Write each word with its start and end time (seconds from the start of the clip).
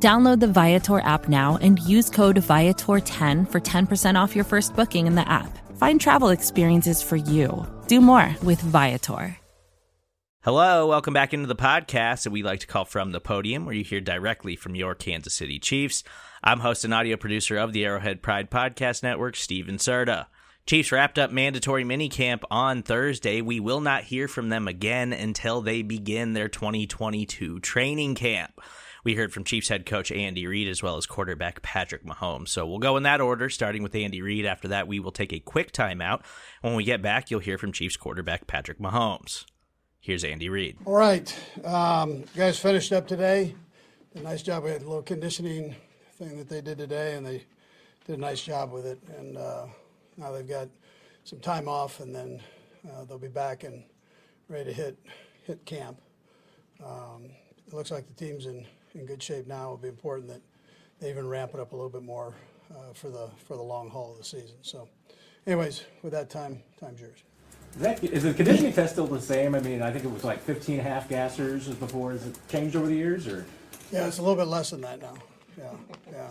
Download 0.00 0.38
the 0.38 0.46
Viator 0.46 1.00
app 1.00 1.28
now 1.28 1.58
and 1.60 1.80
use 1.80 2.08
code 2.08 2.36
Viator10 2.36 3.50
for 3.50 3.60
10% 3.60 4.14
off 4.14 4.36
your 4.36 4.44
first 4.44 4.76
booking 4.76 5.08
in 5.08 5.16
the 5.16 5.28
app. 5.28 5.58
Find 5.76 6.00
travel 6.00 6.28
experiences 6.28 7.02
for 7.02 7.16
you. 7.16 7.66
Do 7.88 8.00
more 8.00 8.36
with 8.44 8.60
Viator. 8.60 9.36
Hello, 10.44 10.86
welcome 10.86 11.12
back 11.12 11.34
into 11.34 11.48
the 11.48 11.56
podcast 11.56 12.22
that 12.22 12.30
we 12.30 12.44
like 12.44 12.60
to 12.60 12.66
call 12.68 12.84
From 12.84 13.10
the 13.10 13.20
Podium, 13.20 13.66
where 13.66 13.74
you 13.74 13.82
hear 13.82 14.00
directly 14.00 14.54
from 14.54 14.76
your 14.76 14.94
Kansas 14.94 15.34
City 15.34 15.58
Chiefs. 15.58 16.04
I'm 16.44 16.60
host 16.60 16.84
and 16.84 16.94
audio 16.94 17.16
producer 17.16 17.56
of 17.56 17.72
the 17.72 17.84
Arrowhead 17.84 18.22
Pride 18.22 18.52
Podcast 18.52 19.02
Network, 19.02 19.34
Steven 19.34 19.78
Serta. 19.78 20.26
Chiefs 20.64 20.92
wrapped 20.92 21.18
up 21.18 21.32
mandatory 21.32 21.82
minicamp 21.82 22.42
on 22.52 22.84
Thursday. 22.84 23.40
We 23.40 23.58
will 23.58 23.80
not 23.80 24.04
hear 24.04 24.28
from 24.28 24.48
them 24.48 24.68
again 24.68 25.12
until 25.12 25.60
they 25.60 25.82
begin 25.82 26.34
their 26.34 26.48
2022 26.48 27.58
training 27.60 28.14
camp. 28.14 28.60
We 29.08 29.14
heard 29.14 29.32
from 29.32 29.44
Chiefs 29.44 29.70
head 29.70 29.86
coach 29.86 30.12
Andy 30.12 30.46
Reid 30.46 30.68
as 30.68 30.82
well 30.82 30.98
as 30.98 31.06
quarterback 31.06 31.62
Patrick 31.62 32.04
Mahomes. 32.04 32.48
So 32.48 32.66
we'll 32.66 32.78
go 32.78 32.98
in 32.98 33.04
that 33.04 33.22
order, 33.22 33.48
starting 33.48 33.82
with 33.82 33.94
Andy 33.94 34.20
Reid. 34.20 34.44
After 34.44 34.68
that, 34.68 34.86
we 34.86 35.00
will 35.00 35.12
take 35.12 35.32
a 35.32 35.40
quick 35.40 35.72
timeout. 35.72 36.20
When 36.60 36.74
we 36.74 36.84
get 36.84 37.00
back, 37.00 37.30
you'll 37.30 37.40
hear 37.40 37.56
from 37.56 37.72
Chiefs 37.72 37.96
quarterback 37.96 38.46
Patrick 38.46 38.78
Mahomes. 38.78 39.46
Here's 39.98 40.24
Andy 40.24 40.50
Reid. 40.50 40.76
All 40.84 40.92
right. 40.92 41.34
Um, 41.64 42.24
guys 42.36 42.58
finished 42.58 42.92
up 42.92 43.08
today. 43.08 43.54
Did 44.12 44.20
a 44.20 44.24
nice 44.26 44.42
job. 44.42 44.64
We 44.64 44.72
had 44.72 44.82
a 44.82 44.86
little 44.86 45.00
conditioning 45.00 45.74
thing 46.18 46.36
that 46.36 46.50
they 46.50 46.60
did 46.60 46.76
today, 46.76 47.14
and 47.14 47.24
they 47.24 47.44
did 48.06 48.18
a 48.18 48.20
nice 48.20 48.42
job 48.42 48.72
with 48.72 48.84
it. 48.84 49.00
And 49.16 49.38
uh, 49.38 49.68
now 50.18 50.32
they've 50.32 50.46
got 50.46 50.68
some 51.24 51.40
time 51.40 51.66
off, 51.66 52.00
and 52.00 52.14
then 52.14 52.42
uh, 52.86 53.04
they'll 53.04 53.16
be 53.16 53.28
back 53.28 53.64
and 53.64 53.84
ready 54.50 54.66
to 54.66 54.72
hit 54.74 54.98
hit 55.44 55.64
camp. 55.64 55.98
Um, 56.84 57.30
it 57.66 57.72
looks 57.72 57.90
like 57.90 58.06
the 58.06 58.12
team's 58.12 58.44
in, 58.44 58.66
in 58.94 59.06
good 59.06 59.22
shape 59.22 59.46
now. 59.46 59.64
It'll 59.64 59.76
be 59.76 59.88
important 59.88 60.28
that 60.28 60.40
they 61.00 61.10
even 61.10 61.28
ramp 61.28 61.52
it 61.54 61.60
up 61.60 61.72
a 61.72 61.76
little 61.76 61.90
bit 61.90 62.02
more 62.02 62.34
uh, 62.70 62.92
for 62.94 63.10
the 63.10 63.28
for 63.46 63.56
the 63.56 63.62
long 63.62 63.88
haul 63.88 64.12
of 64.12 64.18
the 64.18 64.24
season. 64.24 64.56
So, 64.62 64.88
anyways, 65.46 65.84
with 66.02 66.12
that 66.12 66.30
time, 66.30 66.62
time's 66.80 67.00
yours. 67.00 67.22
Is, 67.76 67.82
that, 67.82 68.02
is 68.02 68.22
the 68.22 68.34
conditioning 68.34 68.72
test 68.72 68.94
still 68.94 69.06
the 69.06 69.20
same? 69.20 69.54
I 69.54 69.60
mean, 69.60 69.82
I 69.82 69.92
think 69.92 70.04
it 70.04 70.10
was 70.10 70.24
like 70.24 70.40
15 70.40 70.78
half 70.78 71.08
gassers 71.08 71.68
before. 71.78 72.12
Has 72.12 72.26
it 72.26 72.36
changed 72.48 72.74
over 72.76 72.86
the 72.86 72.94
years, 72.94 73.26
or? 73.26 73.44
Yeah, 73.92 74.06
it's 74.06 74.18
a 74.18 74.22
little 74.22 74.36
bit 74.36 74.48
less 74.48 74.70
than 74.70 74.80
that 74.82 75.00
now. 75.00 75.14
Yeah, 75.56 75.70
yeah, 76.10 76.28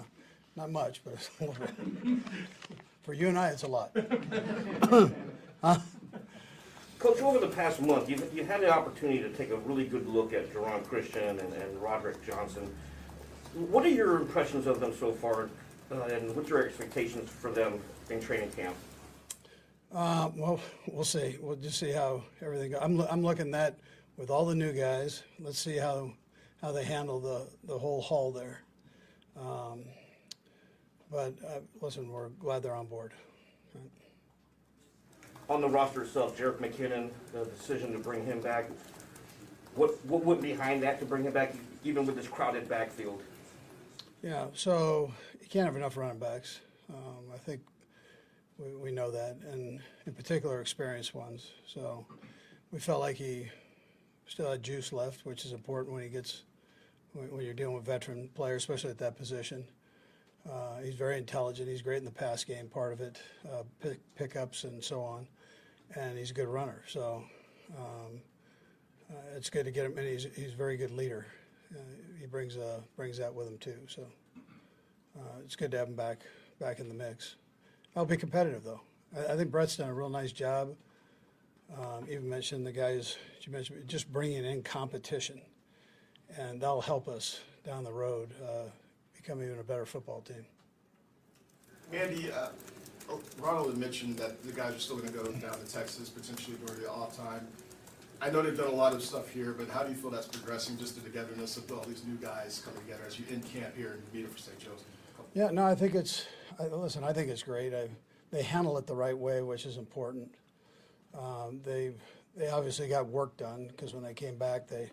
not 0.56 0.72
much, 0.72 1.02
but 1.04 1.14
it's 1.14 1.30
a 1.40 1.46
little 1.46 1.66
bit. 1.66 2.20
For 3.04 3.14
you 3.14 3.30
and 3.30 3.38
I, 3.38 3.50
it's 3.50 3.64
a 3.64 3.68
lot. 3.68 3.96
huh? 5.64 5.80
Coach, 7.00 7.22
over 7.22 7.38
the 7.38 7.48
past 7.48 7.80
month, 7.82 8.10
you've, 8.10 8.34
you 8.34 8.44
had 8.44 8.62
the 8.62 8.70
opportunity 8.70 9.20
to 9.20 9.30
take 9.30 9.52
a 9.52 9.56
really 9.58 9.86
good 9.86 10.08
look 10.08 10.34
at 10.34 10.52
Geron 10.52 10.84
Christian 10.88 11.40
and, 11.40 11.54
and 11.54 11.82
Roderick 11.82 12.26
Johnson. 12.26 12.74
What 13.54 13.86
are 13.86 13.90
your 13.90 14.18
impressions 14.18 14.66
of 14.66 14.80
them 14.80 14.94
so 15.00 15.12
far, 15.12 15.50
uh, 15.92 16.02
and 16.06 16.36
what's 16.36 16.50
your 16.50 16.66
expectations 16.66 17.30
for 17.30 17.52
them 17.52 17.80
in 18.10 18.20
training 18.20 18.52
camp? 18.52 18.76
Uh, 19.94 20.32
well, 20.36 20.60
we'll 20.88 21.06
see. 21.06 21.38
We'll 21.40 21.56
just 21.56 21.80
see 21.80 21.92
how 21.92 22.24
everything 22.42 22.72
goes. 22.72 22.82
I'm, 22.82 23.00
I'm 23.02 23.24
looking 23.24 23.54
at 23.54 23.78
with 24.18 24.30
all 24.30 24.46
the 24.46 24.56
new 24.56 24.74
guys. 24.74 25.24
Let's 25.40 25.60
see 25.60 25.78
how 25.78 26.12
how 26.62 26.72
they 26.72 26.84
handle 26.84 27.20
the, 27.20 27.48
the 27.66 27.78
whole 27.78 28.02
haul 28.02 28.32
there. 28.32 28.62
Um, 29.40 29.84
but 31.12 31.36
uh, 31.48 31.60
listen, 31.82 32.10
we're 32.10 32.30
glad 32.30 32.64
they're 32.64 32.74
on 32.74 32.88
board. 32.88 33.14
On 35.50 35.62
the 35.62 35.70
roster 35.70 36.04
itself, 36.04 36.38
Jerick 36.38 36.58
McKinnon, 36.58 37.10
the 37.32 37.46
decision 37.46 37.94
to 37.94 38.00
bring 38.00 38.26
him 38.26 38.42
back. 38.42 38.70
What 39.76 40.04
what 40.06 40.24
went 40.26 40.42
behind 40.42 40.84
that 40.84 41.00
to 41.00 41.06
bring 41.06 41.24
him 41.24 41.32
back, 41.32 41.54
even 41.84 42.06
with 42.06 42.16
this 42.16 42.28
crowded 42.28 42.68
backfield? 42.68 43.22
Yeah, 44.22 44.48
so 44.54 45.12
you 45.40 45.48
can't 45.48 45.66
have 45.66 45.76
enough 45.76 45.96
running 45.96 46.20
backs. 46.20 46.60
Um, 46.90 47.32
I 47.34 47.38
think 47.38 47.62
we, 48.58 48.76
we 48.76 48.92
know 48.92 49.12
that, 49.12 49.38
and 49.52 49.80
in 50.06 50.14
particular, 50.14 50.60
experienced 50.60 51.14
ones. 51.14 51.52
So 51.66 52.06
we 52.72 52.80
felt 52.80 53.00
like 53.00 53.16
he 53.16 53.48
still 54.28 54.52
had 54.52 54.64
juice 54.64 54.92
left, 54.92 55.26
which 55.26 55.46
is 55.46 55.54
important 55.54 55.94
when 55.94 56.04
he 56.04 56.10
gets 56.10 56.44
when, 57.14 57.32
when 57.32 57.46
you're 57.46 57.54
dealing 57.54 57.76
with 57.76 57.86
veteran 57.86 58.30
players, 58.36 58.64
especially 58.64 58.90
at 58.90 58.98
that 58.98 59.16
position. 59.16 59.64
Uh, 60.50 60.80
he's 60.84 60.96
very 60.96 61.18
intelligent. 61.18 61.68
He's 61.70 61.82
great 61.82 61.98
in 61.98 62.06
the 62.06 62.12
pass 62.12 62.44
game 62.44 62.68
part 62.68 62.94
of 62.94 63.02
it, 63.02 63.22
uh, 63.46 63.64
pick, 63.82 64.00
pickups 64.16 64.64
and 64.64 64.84
so 64.84 65.02
on, 65.02 65.28
and 65.96 66.18
he's 66.18 66.32
a 66.32 66.34
good 66.34 66.48
runner. 66.48 66.84
So 66.88 67.24
um, 67.78 68.22
uh, 69.10 69.36
it's 69.36 69.50
good 69.50 69.66
to 69.66 69.72
get 69.72 69.86
him, 69.86 69.98
and 69.98 70.08
he's 70.08 70.28
he's 70.36 70.54
a 70.54 70.56
very 70.56 70.78
good 70.78 70.92
leader. 70.92 71.26
Uh, 71.74 71.80
he 72.20 72.26
brings 72.26 72.58
uh, 72.58 72.82
brings 72.96 73.18
that 73.18 73.34
with 73.34 73.48
him 73.48 73.58
too. 73.58 73.78
So 73.88 74.04
uh, 75.18 75.40
it's 75.44 75.56
good 75.56 75.72
to 75.72 75.78
have 75.78 75.88
him 75.88 75.96
back 75.96 76.20
back 76.60 76.80
in 76.80 76.88
the 76.88 76.96
mix. 76.96 77.36
I'll 77.96 78.06
be 78.06 78.18
competitive 78.18 78.64
though. 78.64 78.82
I, 79.16 79.34
I 79.34 79.38
think 79.38 79.52
Brett's 79.52 79.78
done 79.78 79.90
a 79.90 79.94
real 79.94 80.10
nice 80.10 80.32
job. 80.32 80.76
Um, 81.78 82.06
even 82.10 82.30
mentioned 82.30 82.66
the 82.66 82.72
guys 82.72 83.18
you 83.42 83.52
mentioned, 83.52 83.88
just 83.88 84.12
bringing 84.12 84.46
in 84.46 84.64
competition, 84.64 85.42
and 86.38 86.62
that'll 86.62 86.82
help 86.82 87.08
us 87.08 87.42
down 87.66 87.84
the 87.84 87.92
road 87.92 88.30
uh, 88.42 88.70
become 89.16 89.44
even 89.44 89.60
a 89.60 89.64
better 89.64 89.86
football 89.86 90.22
team. 90.22 90.46
Andy, 91.92 92.30
Ronald 93.40 93.68
had 93.68 93.78
mentioned 93.78 94.18
that 94.18 94.44
the 94.44 94.52
guys 94.52 94.76
are 94.76 94.80
still 94.80 94.98
going 94.98 95.10
to 95.10 95.18
go 95.18 95.24
down 95.24 95.60
to 95.60 95.72
Texas 95.72 96.10
potentially 96.10 96.58
during 96.66 96.82
the 96.82 96.90
off 96.90 97.16
time. 97.16 97.48
I 98.20 98.30
know 98.30 98.42
they've 98.42 98.58
done 98.58 98.68
a 98.68 98.76
lot 98.76 98.94
of 98.94 99.04
stuff 99.04 99.30
here, 99.30 99.54
but 99.58 99.70
how 99.70 99.84
do 99.84 99.92
you 99.92 99.96
feel 99.96 100.10
that's 100.10 100.28
progressing, 100.28 100.78
just 100.78 100.96
the 100.96 101.02
togetherness 101.02 101.56
of 101.58 101.72
all 101.72 101.84
these 101.84 102.04
new 102.04 102.16
guys 102.16 102.62
coming 102.66 102.82
together 102.82 103.04
as 103.06 103.20
you 103.20 103.26
in 103.30 103.42
camp 103.42 103.76
here 103.76 103.92
and 103.92 104.02
meet 104.14 104.26
up 104.26 104.32
for 104.32 104.40
St. 104.40 104.58
Joe's? 104.60 104.84
Yeah, 105.34 105.52
no, 105.52 105.66
I 105.66 105.76
think 105.76 105.94
it's, 105.94 106.26
I, 106.60 106.66
listen, 106.68 107.04
I 107.04 107.14
think 107.14 107.30
it's 107.30 107.44
great. 107.44 107.74
I, 107.74 107.90
they 108.32 108.42
handle 108.42 108.78
it 108.80 108.88
the 108.88 108.96
right 108.96 109.18
way, 109.18 109.44
which 109.44 109.66
is 109.66 109.78
important. 109.78 110.34
Um, 111.18 111.62
they, 111.64 111.92
they 112.36 112.50
obviously 112.50 112.88
got 112.88 113.08
work 113.08 113.38
done 113.38 113.68
because 113.68 113.94
when 113.94 114.04
they 114.04 114.16
came 114.16 114.38
back, 114.38 114.68
they, 114.68 114.90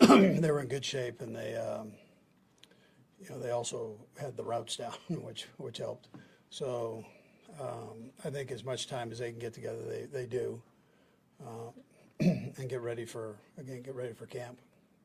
they 0.00 0.50
were 0.50 0.60
in 0.60 0.68
good 0.68 0.84
shape 0.84 1.20
and 1.20 1.36
they, 1.36 1.54
um, 1.56 1.92
you 3.20 3.28
know, 3.28 3.38
they 3.38 3.50
also 3.50 3.96
had 4.18 4.36
the 4.38 4.44
routes 4.44 4.76
down, 4.76 4.94
which, 5.10 5.46
which 5.58 5.78
helped. 5.78 6.08
So 6.48 7.04
um, 7.60 8.10
I 8.24 8.30
think 8.30 8.50
as 8.50 8.64
much 8.64 8.86
time 8.88 9.12
as 9.12 9.18
they 9.18 9.30
can 9.30 9.38
get 9.38 9.54
together, 9.54 9.82
they, 9.88 10.06
they 10.06 10.26
do. 10.26 10.60
Uh, 11.44 11.70
and 12.20 12.68
get 12.68 12.80
ready 12.80 13.04
for, 13.04 13.34
again, 13.58 13.82
get 13.82 13.94
ready 13.94 14.12
for 14.12 14.26
camp. 14.26 14.58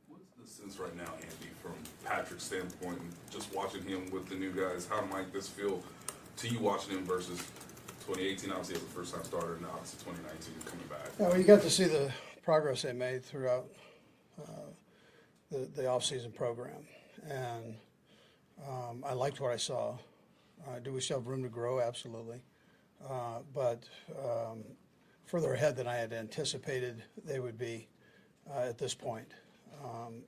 What's 0.07 0.23
the 0.37 0.47
sense 0.47 0.79
right 0.79 0.95
now, 0.95 1.11
Andy, 1.15 1.51
from 1.61 1.73
Patrick's 2.05 2.43
standpoint, 2.43 2.99
and 2.99 3.11
just 3.31 3.53
watching 3.53 3.83
him 3.83 4.09
with 4.11 4.29
the 4.29 4.35
new 4.35 4.51
guys? 4.51 4.87
How 4.87 5.01
might 5.05 5.33
this 5.33 5.47
feel 5.47 5.81
to 6.37 6.47
you 6.47 6.59
watching 6.59 6.95
him 6.95 7.05
versus 7.05 7.39
2018, 8.05 8.51
obviously 8.51 8.75
as 8.75 8.81
a 8.81 8.85
first 8.85 9.13
time 9.13 9.23
starter, 9.23 9.55
and 9.55 9.65
it's 9.81 9.93
2019 9.93 10.53
coming 10.65 10.87
back? 10.87 11.09
Yeah, 11.19 11.29
well, 11.29 11.37
you 11.37 11.43
got 11.43 11.61
to 11.61 11.69
see 11.69 11.85
the 11.85 12.11
progress 12.43 12.83
they 12.83 12.93
made 12.93 13.25
throughout 13.25 13.67
uh, 14.41 14.69
the, 15.51 15.69
the 15.75 15.87
off-season 15.87 16.31
program, 16.31 16.85
and 17.27 17.75
um, 18.67 19.03
I 19.05 19.13
liked 19.13 19.39
what 19.41 19.51
I 19.51 19.57
saw. 19.57 19.97
Uh, 20.67 20.79
do 20.79 20.93
we 20.93 21.01
still 21.01 21.17
have 21.17 21.27
room 21.27 21.43
to 21.43 21.49
grow? 21.49 21.79
Absolutely, 21.79 22.41
uh, 23.09 23.39
but 23.53 23.87
um, 24.17 24.63
further 25.25 25.53
ahead 25.53 25.75
than 25.75 25.87
I 25.87 25.95
had 25.95 26.11
anticipated 26.11 27.03
they 27.23 27.39
would 27.39 27.57
be 27.57 27.87
uh, 28.49 28.61
at 28.61 28.77
this 28.77 28.93
point. 28.93 29.31
Um, 29.83 30.23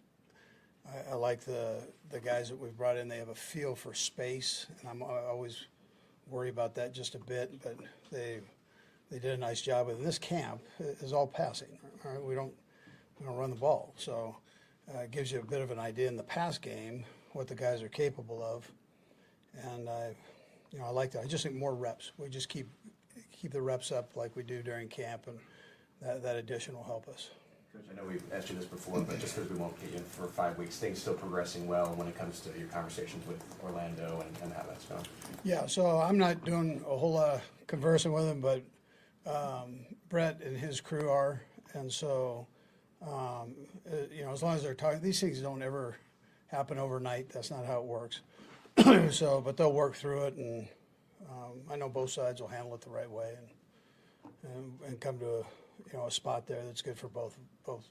I, 0.88 1.12
I, 1.12 1.16
like 1.16 1.42
the 1.42 1.82
the 2.10 2.20
guys 2.20 2.50
that 2.50 2.58
we've 2.60 2.76
brought 2.76 2.98
in. 2.98 3.08
They 3.08 3.18
have 3.18 3.30
a 3.30 3.36
feel 3.36 3.76
for 3.76 3.94
space, 3.94 4.68
and 4.80 4.90
I'm 4.90 5.04
I 5.04 5.26
always 5.30 5.66
worry 6.28 6.50
about 6.50 6.76
that 6.76 6.94
just 6.94 7.16
a 7.16 7.20
bit. 7.20 7.62
But 7.62 7.78
they 8.12 8.40
they 9.10 9.20
did 9.20 9.32
a 9.32 9.38
nice 9.38 9.62
job 9.62 9.88
with 9.88 10.00
it. 10.00 10.04
This 10.04 10.20
camp 10.20 10.62
is 10.80 11.14
all 11.14 11.28
passing. 11.28 11.78
Right? 12.04 12.22
We 12.22 12.36
don't 12.36 12.54
we 13.20 13.26
don't 13.26 13.36
run 13.36 13.50
the 13.50 13.56
ball, 13.56 13.94
so 13.98 14.36
uh, 14.94 15.00
it 15.00 15.12
gives 15.12 15.32
you 15.32 15.40
a 15.40 15.46
bit 15.46 15.62
of 15.62 15.72
an 15.72 15.80
idea 15.80 16.08
in 16.08 16.16
the 16.16 16.24
pass 16.24 16.58
game 16.58 17.06
what 17.34 17.48
the 17.48 17.56
guys 17.56 17.82
are 17.82 17.90
capable 17.90 18.44
of. 18.44 18.70
And 19.54 19.90
I, 19.90 20.16
you 20.72 20.80
know, 20.80 20.86
I 20.86 20.90
like 20.90 21.12
that. 21.12 21.24
I 21.24 21.28
just 21.28 21.44
think 21.44 21.56
more 21.56 21.76
reps. 21.76 22.12
We 22.18 22.30
just 22.30 22.50
keep 22.50 22.68
keep 23.32 23.52
the 23.52 23.62
reps 23.62 23.92
up 23.92 24.16
like 24.16 24.36
we 24.36 24.44
do 24.44 24.62
during 24.62 24.88
camp, 24.88 25.28
and 25.28 25.38
that, 26.02 26.22
that 26.24 26.36
addition 26.36 26.76
will 26.76 26.84
help 26.84 27.08
us. 27.08 27.32
Coach, 27.74 27.84
I 27.92 27.96
know 27.96 28.08
we've 28.08 28.24
asked 28.34 28.50
you 28.50 28.56
this 28.56 28.66
before, 28.66 29.02
but 29.02 29.20
just 29.20 29.36
because 29.36 29.50
we 29.50 29.58
won't 29.58 29.80
get 29.82 29.92
you 29.92 29.98
in 29.98 30.04
for 30.04 30.28
five 30.28 30.58
weeks, 30.58 30.78
things 30.78 31.00
still 31.00 31.14
progressing 31.14 31.68
well 31.68 31.94
when 31.96 32.08
it 32.08 32.18
comes 32.18 32.42
to 32.42 32.60
your 32.60 32.68
conversations 32.68 33.26
with 33.28 33.42
Orlando 33.64 34.24
and, 34.26 34.44
and 34.44 34.54
how 34.54 34.64
that's 34.68 34.86
going? 34.86 35.06
Yeah, 35.44 35.66
so 35.68 36.00
I'm 36.00 36.18
not 36.18 36.44
doing 36.44 36.84
a 36.88 36.98
whole 36.98 37.14
lot 37.14 37.30
of 37.36 37.42
conversing 37.68 38.12
with 38.12 38.26
him, 38.26 38.42
but 38.42 38.64
um, 39.26 39.80
Brett 40.10 40.42
and 40.42 40.58
his 40.58 40.82
crew 40.82 41.10
are, 41.10 41.42
and 41.74 41.92
so 41.92 42.46
um, 43.02 43.56
uh, 43.92 43.96
you 44.14 44.24
know, 44.24 44.32
as 44.32 44.44
long 44.44 44.56
as 44.56 44.64
they're 44.64 44.76
talking, 44.76 45.02
these 45.02 45.20
things 45.20 45.40
don't 45.40 45.62
ever 45.62 45.96
happen 46.48 46.78
overnight. 46.78 47.30
That's 47.30 47.50
not 47.50 47.66
how 47.66 47.80
it 47.80 47.86
works. 47.86 48.22
so, 49.12 49.42
but 49.42 49.58
they'll 49.58 49.74
work 49.74 49.96
through 49.96 50.24
it, 50.26 50.36
and 50.36 50.68
um, 51.30 51.62
I 51.70 51.76
know 51.76 51.90
both 51.90 52.12
sides 52.12 52.42
will 52.42 52.48
handle 52.48 52.74
it 52.76 52.82
the 52.82 52.90
right 52.90 53.10
way, 53.10 53.34
and 53.38 53.48
and, 54.44 54.80
and 54.86 55.00
come 55.00 55.20
to 55.20 55.26
a 55.26 55.38
you 55.38 55.94
know 55.94 56.06
a 56.06 56.12
spot 56.12 56.48
there 56.48 56.64
that's 56.66 56.82
good 56.82 56.98
for 56.98 57.08
both 57.08 57.38
both 57.66 57.88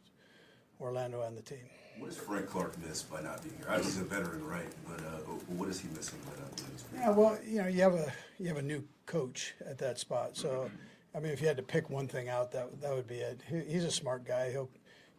Orlando 0.80 1.22
and 1.22 1.36
the 1.36 1.42
team. 1.42 1.58
What 1.98 2.08
does 2.08 2.18
Frank 2.18 2.48
Clark 2.48 2.78
miss 2.86 3.02
by 3.02 3.20
not 3.20 3.42
being 3.42 3.56
here? 3.56 3.66
Obviously, 3.68 3.92
he's 3.92 4.00
a 4.00 4.04
veteran, 4.04 4.46
right? 4.46 4.68
But 4.88 5.00
uh, 5.00 5.18
what 5.48 5.68
is 5.68 5.80
he 5.80 5.88
missing 5.88 6.18
by 6.24 6.40
not 6.40 6.56
being 6.56 6.68
here? 6.68 7.00
Yeah, 7.00 7.10
well, 7.10 7.38
you 7.46 7.62
know, 7.62 7.68
you 7.68 7.82
have 7.82 7.94
a 7.94 8.12
you 8.38 8.48
have 8.48 8.56
a 8.56 8.62
new 8.62 8.82
coach 9.06 9.54
at 9.66 9.78
that 9.78 9.98
spot. 9.98 10.36
So, 10.36 10.70
I 11.14 11.20
mean, 11.20 11.32
if 11.32 11.40
you 11.40 11.46
had 11.46 11.56
to 11.58 11.62
pick 11.62 11.90
one 11.90 12.08
thing 12.08 12.28
out, 12.28 12.52
that 12.52 12.80
that 12.80 12.94
would 12.94 13.06
be 13.06 13.16
it. 13.16 13.40
He, 13.48 13.60
he's 13.60 13.84
a 13.84 13.90
smart 13.90 14.24
guy. 14.24 14.50
He'll 14.50 14.70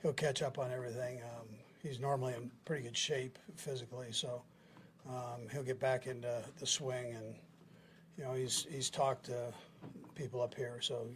he'll 0.01 0.13
catch 0.13 0.41
up 0.41 0.57
on 0.57 0.71
everything. 0.71 1.21
Um, 1.21 1.47
he's 1.83 1.99
normally 1.99 2.33
in 2.33 2.49
pretty 2.65 2.83
good 2.83 2.97
shape 2.97 3.37
physically, 3.55 4.07
so 4.11 4.41
um, 5.09 5.41
he'll 5.51 5.63
get 5.63 5.79
back 5.79 6.07
into 6.07 6.41
the 6.59 6.65
swing. 6.65 7.13
And 7.13 7.35
you 8.17 8.23
know, 8.23 8.33
he's 8.33 8.65
he's 8.69 8.89
talked 8.89 9.25
to 9.25 9.53
people 10.15 10.41
up 10.41 10.53
here, 10.55 10.77
so 10.81 11.07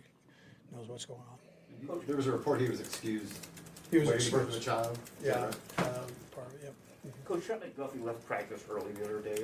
he 0.69 0.75
knows 0.75 0.87
what's 0.87 1.05
going 1.05 1.19
on. 1.21 1.99
There 2.07 2.15
was 2.15 2.27
a 2.27 2.31
report 2.31 2.61
he 2.61 2.69
was 2.69 2.79
excused. 2.79 3.47
He 3.91 3.99
was 3.99 4.09
waiting 4.09 4.31
for 4.31 4.41
excused. 4.41 4.59
the 4.59 4.63
child. 4.63 4.97
Is 5.19 5.25
that 5.25 5.35
Yeah, 5.37 5.45
right? 5.45 5.87
um, 5.95 6.05
part 6.31 6.47
of 6.47 6.53
it, 6.55 6.61
yep. 7.03 7.13
Coach 7.25 7.43
Sean 7.45 7.59
McDuffie 7.59 8.03
left 8.03 8.25
practice 8.25 8.63
early 8.69 8.91
the 8.93 9.03
other 9.05 9.19
day. 9.19 9.43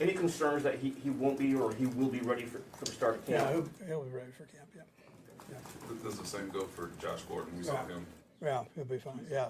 Any 0.00 0.12
concerns 0.12 0.62
that 0.64 0.78
he, 0.78 0.90
he 1.02 1.10
won't 1.10 1.38
be 1.38 1.54
or 1.54 1.72
he 1.72 1.86
will 1.86 2.08
be 2.08 2.20
ready 2.20 2.44
for, 2.44 2.58
for 2.76 2.84
the 2.84 2.90
start 2.92 3.16
of 3.16 3.28
Yeah, 3.28 3.50
camp? 3.50 3.70
he'll, 3.78 3.86
he'll 3.86 4.04
be 4.04 4.10
ready 4.10 4.30
for 4.32 4.44
camp. 4.44 4.68
Yeah, 4.76 5.56
Does 6.04 6.18
the 6.18 6.26
same 6.26 6.50
go 6.50 6.64
for 6.64 6.90
Josh 7.00 7.22
Gordon? 7.22 7.56
We 7.56 7.64
saw 7.64 7.72
Yeah. 7.72 7.94
him. 7.94 8.06
yeah, 8.42 8.64
he'll 8.74 8.84
be 8.84 8.98
fine. 8.98 9.26
Yeah, 9.30 9.48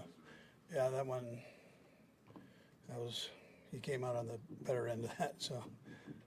yeah, 0.73 0.89
that 0.91 1.05
one. 1.07 1.27
That 2.89 2.99
was 2.99 3.29
he 3.73 3.79
came 3.79 4.05
out 4.05 4.17
on 4.17 4.27
the 4.27 4.39
better 4.65 4.89
end 4.89 5.05
of 5.05 5.17
that, 5.19 5.35
so 5.39 5.63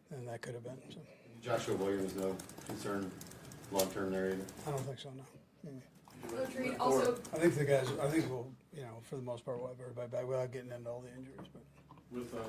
than 0.10 0.26
that 0.26 0.42
could 0.42 0.54
have 0.54 0.64
been. 0.64 0.78
So 0.90 1.00
Joshua 1.42 1.76
Williams, 1.76 2.16
no 2.16 2.36
concern 2.68 3.12
long-term 3.72 4.12
there 4.12 4.28
either. 4.32 4.46
I 4.68 4.72
don't 4.72 4.82
think 4.86 5.00
so. 5.00 5.10
No. 5.16 5.72
Mm. 5.72 5.82
Coach 6.30 6.80
also, 6.80 7.18
I 7.34 7.38
think 7.40 7.56
the 7.56 7.66
guys. 7.66 7.88
I 8.02 8.08
think 8.08 8.30
we'll, 8.30 8.48
you 8.76 8.84
know, 8.84 9.00
for 9.04 9.16
the 9.16 9.24
most 9.24 9.44
part, 9.44 9.58
we'll 9.60 9.70
have 9.70 9.80
everybody 9.80 10.08
back 10.10 10.28
without 10.28 10.52
getting 10.52 10.72
into 10.72 10.90
all 10.90 11.02
the 11.02 11.10
injuries. 11.18 11.50
But 11.52 11.64
With, 12.12 12.34
um, 12.36 12.46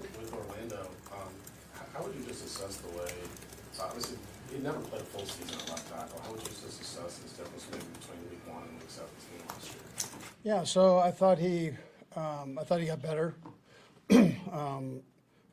with 0.00 0.32
Orlando, 0.32 0.88
um, 1.12 1.28
h- 1.76 1.82
how 1.92 2.02
would 2.02 2.14
you 2.16 2.24
just 2.24 2.46
assess 2.46 2.76
the 2.78 2.88
way, 2.96 3.12
obviously, 3.78 4.16
he 4.50 4.58
never 4.58 4.78
played 4.80 5.02
a 5.02 5.04
full 5.04 5.26
season 5.26 5.54
at 5.60 5.68
left 5.68 5.90
tackle. 5.90 6.18
How 6.24 6.32
would 6.32 6.40
you 6.40 6.48
just 6.48 6.80
assess 6.80 7.18
this 7.18 7.32
difference 7.32 7.66
maybe 7.70 7.84
between 8.00 8.30
week 8.30 8.40
one 8.48 8.62
and 8.62 8.72
week 8.80 8.88
seventeen 8.88 9.46
last 9.48 9.68
year? 9.68 10.24
yeah, 10.42 10.64
so 10.64 10.98
I 10.98 11.10
thought 11.10 11.38
he, 11.38 11.72
um, 12.16 12.58
I 12.58 12.64
thought 12.64 12.80
he 12.80 12.86
got 12.86 13.02
better. 13.02 13.34
um, 14.52 15.00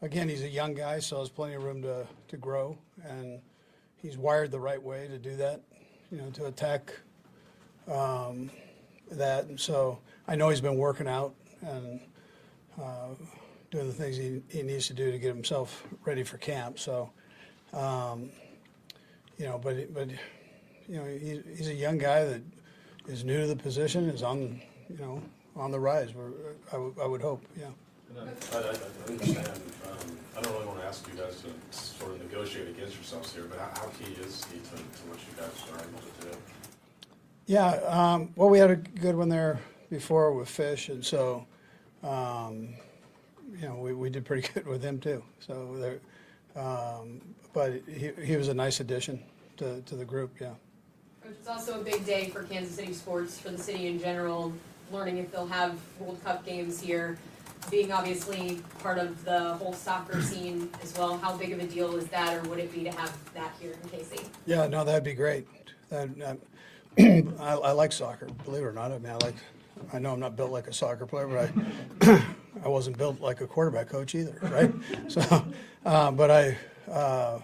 again, 0.01 0.29
he's 0.29 0.43
a 0.43 0.49
young 0.49 0.73
guy, 0.73 0.99
so 0.99 1.17
there's 1.17 1.29
plenty 1.29 1.55
of 1.55 1.63
room 1.63 1.81
to 1.81 2.05
to 2.27 2.37
grow, 2.37 2.77
and 3.03 3.39
he's 3.95 4.17
wired 4.17 4.51
the 4.51 4.59
right 4.59 4.81
way 4.81 5.07
to 5.07 5.17
do 5.17 5.35
that. 5.37 5.61
You 6.11 6.17
know, 6.17 6.29
to 6.31 6.47
attack 6.47 6.93
um, 7.87 8.49
that. 9.11 9.45
And 9.45 9.59
so 9.59 9.99
I 10.27 10.35
know 10.35 10.49
he's 10.49 10.61
been 10.61 10.77
working 10.77 11.07
out 11.07 11.35
and 11.61 11.99
uh, 12.81 13.09
doing 13.71 13.87
the 13.87 13.93
things 13.93 14.17
he, 14.17 14.41
he 14.49 14.63
needs 14.63 14.87
to 14.87 14.93
do 14.93 15.11
to 15.11 15.19
get 15.19 15.33
himself 15.33 15.85
ready 16.05 16.23
for 16.23 16.37
camp. 16.37 16.79
So, 16.79 17.11
um, 17.73 18.29
you 19.37 19.45
know, 19.45 19.59
but 19.59 19.93
but 19.93 20.09
you 20.87 20.97
know, 20.97 21.05
he, 21.05 21.41
he's 21.55 21.67
a 21.67 21.73
young 21.73 21.97
guy 21.97 22.25
that 22.25 22.41
is 23.07 23.23
new 23.23 23.41
to 23.41 23.47
the 23.47 23.55
position, 23.55 24.09
is 24.09 24.23
on 24.23 24.61
you 24.89 24.97
know 24.97 25.21
on 25.55 25.71
the 25.71 25.79
rise. 25.79 26.13
I, 26.71 26.75
I 26.75 27.05
would 27.05 27.21
hope, 27.21 27.43
yeah. 27.57 27.69
And 28.17 28.29
I, 28.53 28.57
I, 28.57 28.59
I 28.59 29.11
understand, 29.11 29.47
um, 29.47 30.17
I 30.37 30.41
don't 30.41 30.53
really 30.53 30.65
want 30.65 30.79
to 30.79 30.85
ask 30.85 31.07
you 31.07 31.19
guys 31.19 31.41
to 31.41 31.77
sort 31.77 32.11
of 32.11 32.23
negotiate 32.23 32.69
against 32.69 32.95
yourselves 32.95 33.33
here, 33.33 33.45
but 33.49 33.59
how, 33.59 33.81
how 33.81 33.87
key 33.99 34.13
is 34.21 34.45
he 34.45 34.59
to, 34.59 34.75
to 34.75 35.01
what 35.09 35.19
you 35.19 35.33
guys 35.37 35.51
are 35.71 35.79
able 35.79 35.99
to 35.99 36.31
do? 36.31 36.37
Yeah, 37.45 37.69
um, 37.87 38.29
well, 38.35 38.49
we 38.49 38.59
had 38.59 38.71
a 38.71 38.75
good 38.75 39.15
one 39.15 39.29
there 39.29 39.59
before 39.89 40.33
with 40.33 40.49
Fish, 40.49 40.89
and 40.89 41.03
so, 41.03 41.45
um, 42.03 42.75
you 43.59 43.67
know, 43.67 43.75
we, 43.75 43.93
we 43.93 44.09
did 44.09 44.25
pretty 44.25 44.47
good 44.53 44.67
with 44.67 44.83
him 44.83 44.99
too. 44.99 45.23
So 45.39 45.75
there, 45.77 45.99
um, 46.55 47.21
but 47.53 47.81
he, 47.87 48.11
he 48.23 48.37
was 48.37 48.47
a 48.47 48.53
nice 48.53 48.79
addition 48.79 49.21
to, 49.57 49.81
to 49.81 49.95
the 49.95 50.05
group, 50.05 50.31
yeah. 50.39 50.53
Coach, 51.23 51.33
it's 51.39 51.47
also 51.47 51.81
a 51.81 51.83
big 51.83 52.05
day 52.05 52.29
for 52.29 52.43
Kansas 52.43 52.75
City 52.75 52.93
sports, 52.93 53.39
for 53.39 53.49
the 53.49 53.57
city 53.57 53.87
in 53.87 53.99
general, 53.99 54.53
learning 54.91 55.17
if 55.17 55.31
they'll 55.31 55.47
have 55.47 55.77
World 55.99 56.23
Cup 56.23 56.45
games 56.45 56.79
here, 56.79 57.17
being 57.69 57.91
obviously 57.91 58.61
part 58.79 58.97
of 58.97 59.23
the 59.25 59.53
whole 59.55 59.73
soccer 59.73 60.21
scene 60.21 60.69
as 60.81 60.97
well. 60.97 61.17
How 61.17 61.35
big 61.37 61.51
of 61.51 61.59
a 61.59 61.65
deal 61.65 61.95
is 61.95 62.07
that, 62.07 62.35
or 62.35 62.49
would 62.49 62.59
it 62.59 62.73
be 62.73 62.83
to 62.83 62.91
have 62.91 63.15
that 63.33 63.53
here 63.59 63.73
in 63.83 63.89
KC? 63.89 64.25
Yeah, 64.45 64.67
no, 64.67 64.83
that'd 64.83 65.03
be 65.03 65.13
great. 65.13 65.47
I, 65.91 66.37
I 67.39 67.71
like 67.71 67.91
soccer, 67.91 68.27
believe 68.45 68.63
it 68.63 68.65
or 68.65 68.73
not. 68.73 68.91
I 68.91 68.97
mean, 68.97 69.11
I 69.11 69.17
like. 69.25 69.35
I 69.93 69.99
know 69.99 70.11
I'm 70.11 70.19
not 70.19 70.35
built 70.35 70.51
like 70.51 70.67
a 70.67 70.73
soccer 70.73 71.05
player, 71.05 71.27
but 71.27 72.07
I, 72.09 72.25
I 72.65 72.67
wasn't 72.67 72.97
built 72.97 73.21
like 73.21 73.39
a 73.39 73.47
quarterback 73.47 73.87
coach 73.87 74.13
either, 74.13 74.37
right? 74.41 74.73
so, 75.07 75.45
uh, 75.85 76.11
but 76.11 76.29
I, 76.29 76.57
uh, 76.91 77.39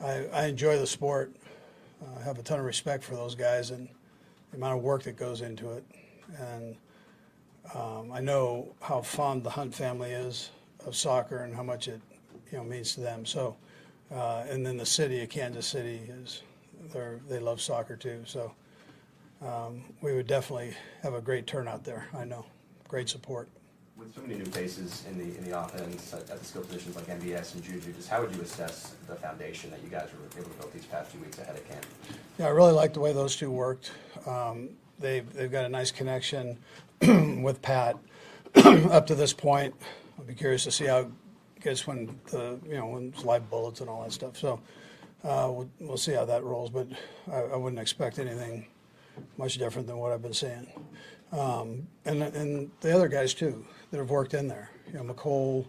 I, 0.00 0.26
I 0.32 0.46
enjoy 0.46 0.78
the 0.78 0.86
sport. 0.86 1.34
I 2.18 2.22
have 2.22 2.38
a 2.38 2.42
ton 2.42 2.58
of 2.58 2.66
respect 2.66 3.02
for 3.02 3.14
those 3.14 3.34
guys 3.34 3.70
and 3.70 3.88
the 4.50 4.58
amount 4.58 4.76
of 4.76 4.84
work 4.84 5.04
that 5.04 5.16
goes 5.16 5.40
into 5.40 5.70
it, 5.70 5.84
and 6.38 6.76
um, 7.74 8.12
I 8.12 8.20
know 8.20 8.74
how 8.80 9.02
fond 9.02 9.44
the 9.44 9.50
Hunt 9.50 9.74
family 9.74 10.10
is 10.10 10.50
of 10.86 10.96
soccer 10.96 11.38
and 11.38 11.54
how 11.54 11.62
much 11.62 11.88
it, 11.88 12.00
you 12.50 12.58
know, 12.58 12.64
means 12.64 12.94
to 12.94 13.00
them. 13.00 13.26
So, 13.26 13.56
uh, 14.14 14.44
and 14.48 14.64
then 14.64 14.76
the 14.76 14.86
city 14.86 15.22
of 15.22 15.28
Kansas 15.28 15.66
City 15.66 16.00
is, 16.08 16.42
they 17.28 17.38
love 17.38 17.60
soccer 17.60 17.96
too. 17.96 18.22
So, 18.24 18.52
um, 19.42 19.82
we 20.00 20.14
would 20.14 20.26
definitely 20.26 20.74
have 21.02 21.14
a 21.14 21.20
great 21.20 21.46
turnout 21.46 21.84
there. 21.84 22.08
I 22.16 22.24
know, 22.24 22.44
great 22.88 23.08
support. 23.08 23.48
With 23.96 24.14
so 24.14 24.22
many 24.22 24.36
new 24.36 24.44
faces 24.44 25.04
in 25.08 25.18
the 25.18 25.36
in 25.36 25.44
the 25.44 25.58
offense 25.58 26.12
at, 26.12 26.30
at 26.30 26.38
the 26.38 26.44
skill 26.44 26.62
positions 26.62 26.94
like 26.94 27.06
MVS 27.06 27.54
and 27.54 27.64
Juju, 27.64 27.92
just 27.92 28.08
how 28.08 28.20
would 28.20 28.34
you 28.34 28.40
assess 28.42 28.94
the 29.08 29.16
foundation 29.16 29.70
that 29.70 29.82
you 29.82 29.88
guys 29.88 30.08
were 30.12 30.40
able 30.40 30.50
to 30.50 30.58
build 30.58 30.72
these 30.72 30.84
past 30.84 31.10
few 31.10 31.20
weeks 31.20 31.38
ahead 31.38 31.56
of 31.56 31.68
camp? 31.68 31.84
Yeah, 32.38 32.46
I 32.46 32.50
really 32.50 32.72
like 32.72 32.94
the 32.94 33.00
way 33.00 33.12
those 33.12 33.34
two 33.34 33.50
worked. 33.50 33.90
Um, 34.24 34.70
they've, 34.98 35.30
they've 35.32 35.50
got 35.50 35.64
a 35.64 35.68
nice 35.68 35.90
connection 35.90 36.58
with 37.00 37.60
Pat 37.62 37.96
up 38.54 39.06
to 39.06 39.14
this 39.14 39.32
point. 39.32 39.74
I'll 40.18 40.24
be 40.24 40.34
curious 40.34 40.64
to 40.64 40.70
see 40.70 40.86
how 40.86 40.98
it 40.98 41.08
gets 41.60 41.86
when 41.86 42.18
the, 42.30 42.58
you 42.66 42.74
know, 42.74 42.86
when 42.86 43.08
it's 43.08 43.24
live 43.24 43.48
bullets 43.50 43.80
and 43.80 43.88
all 43.88 44.02
that 44.02 44.12
stuff. 44.12 44.36
So 44.36 44.60
uh, 45.24 45.50
we'll, 45.50 45.68
we'll 45.80 45.96
see 45.96 46.12
how 46.12 46.24
that 46.24 46.44
rolls, 46.44 46.70
but 46.70 46.88
I, 47.30 47.38
I 47.38 47.56
wouldn't 47.56 47.80
expect 47.80 48.18
anything 48.18 48.66
much 49.36 49.58
different 49.58 49.86
than 49.86 49.98
what 49.98 50.12
I've 50.12 50.22
been 50.22 50.32
seeing. 50.32 50.66
Um, 51.32 51.86
and, 52.04 52.22
and 52.22 52.70
the 52.80 52.94
other 52.94 53.08
guys 53.08 53.34
too 53.34 53.64
that 53.90 53.98
have 53.98 54.10
worked 54.10 54.34
in 54.34 54.48
there. 54.48 54.70
You 54.86 54.94
know, 54.94 55.14
Mecole 55.14 55.66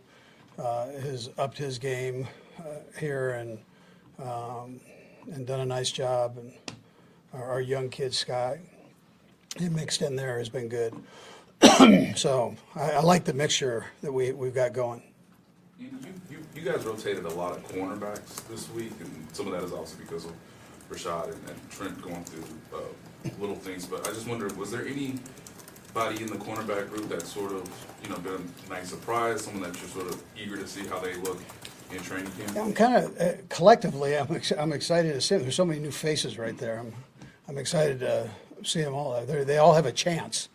uh, 0.57 0.87
has 1.01 1.29
upped 1.37 1.57
his 1.57 1.77
game 1.77 2.27
uh, 2.59 2.79
here 2.99 3.31
and 3.31 3.59
um, 4.19 4.79
and 5.31 5.45
done 5.45 5.59
a 5.59 5.65
nice 5.65 5.91
job. 5.91 6.37
And 6.37 6.53
our, 7.33 7.43
our 7.43 7.61
young 7.61 7.89
kid 7.89 8.13
Scott, 8.13 8.57
he 9.57 9.69
mixed 9.69 10.01
in 10.01 10.15
there 10.15 10.37
has 10.37 10.49
been 10.49 10.69
good. 10.69 10.93
so 12.17 12.55
I, 12.75 12.91
I 12.91 13.01
like 13.01 13.25
the 13.25 13.33
mixture 13.33 13.85
that 14.01 14.11
we 14.11 14.31
we've 14.31 14.55
got 14.55 14.73
going. 14.73 15.01
You, 15.79 15.87
you, 15.87 16.37
you, 16.37 16.37
you 16.55 16.61
guys 16.61 16.85
rotated 16.85 17.25
a 17.25 17.33
lot 17.33 17.55
of 17.55 17.67
cornerbacks 17.67 18.47
this 18.47 18.69
week, 18.71 18.93
and 18.99 19.27
some 19.33 19.47
of 19.47 19.53
that 19.53 19.63
is 19.63 19.71
also 19.71 19.97
because 19.97 20.25
of 20.25 20.33
Rashad 20.89 21.25
and, 21.25 21.49
and 21.49 21.69
Trent 21.69 22.01
going 22.01 22.23
through 22.23 22.43
uh, 22.77 23.29
little 23.39 23.55
things. 23.55 23.85
But 23.85 24.07
I 24.07 24.11
just 24.11 24.27
wonder, 24.27 24.47
was 24.55 24.71
there 24.71 24.85
anybody 24.85 26.21
in 26.21 26.27
the 26.27 26.37
cornerback 26.37 26.89
group 26.89 27.09
that 27.09 27.25
sort 27.25 27.51
of, 27.51 27.69
you 28.03 28.09
know, 28.09 28.17
been 28.17 28.51
a 28.67 28.69
nice 28.69 28.89
surprise, 28.89 29.43
someone 29.43 29.63
that 29.63 29.79
you're 29.79 29.89
sort 29.89 30.07
of 30.07 30.21
eager 30.37 30.57
to 30.57 30.67
see 30.67 30.85
how 30.87 30.99
they 30.99 31.15
look 31.15 31.39
in 31.91 31.99
training 32.01 32.31
camp? 32.31 32.57
I'm 32.57 32.73
kind 32.73 32.95
of 32.95 33.19
uh, 33.19 33.33
collectively, 33.49 34.17
I'm, 34.17 34.33
ex- 34.35 34.51
I'm 34.51 34.73
excited 34.73 35.13
to 35.13 35.21
see 35.21 35.35
them. 35.35 35.43
There's 35.43 35.55
so 35.55 35.65
many 35.65 35.79
new 35.79 35.91
faces 35.91 36.37
right 36.37 36.57
there. 36.57 36.79
I'm, 36.79 36.93
I'm 37.47 37.57
excited 37.57 37.99
to 38.01 38.29
see 38.63 38.81
them 38.81 38.93
all. 38.93 39.25
They're, 39.25 39.45
they 39.45 39.57
all 39.57 39.73
have 39.73 39.85
a 39.85 39.91
chance. 39.91 40.49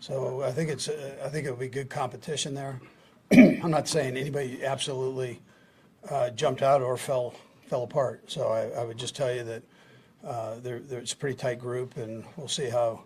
So 0.00 0.42
I 0.42 0.52
think 0.52 0.70
it's, 0.70 0.88
uh, 0.88 1.16
I 1.24 1.28
think 1.28 1.46
it'll 1.46 1.58
be 1.58 1.68
good 1.68 1.90
competition 1.90 2.54
there. 2.54 2.80
I'm 3.32 3.70
not 3.70 3.88
saying 3.88 4.16
anybody 4.16 4.64
absolutely 4.64 5.40
uh, 6.08 6.30
jumped 6.30 6.62
out 6.62 6.82
or 6.82 6.96
fell 6.96 7.34
fell 7.66 7.82
apart. 7.82 8.30
So 8.30 8.48
I, 8.48 8.80
I 8.80 8.84
would 8.84 8.96
just 8.96 9.14
tell 9.14 9.32
you 9.32 9.44
that 9.44 9.62
uh, 10.24 10.54
there, 10.60 10.78
there, 10.78 11.00
it's 11.00 11.12
a 11.12 11.16
pretty 11.16 11.36
tight 11.36 11.58
group, 11.58 11.96
and 11.96 12.24
we'll 12.36 12.48
see 12.48 12.68
how 12.70 13.02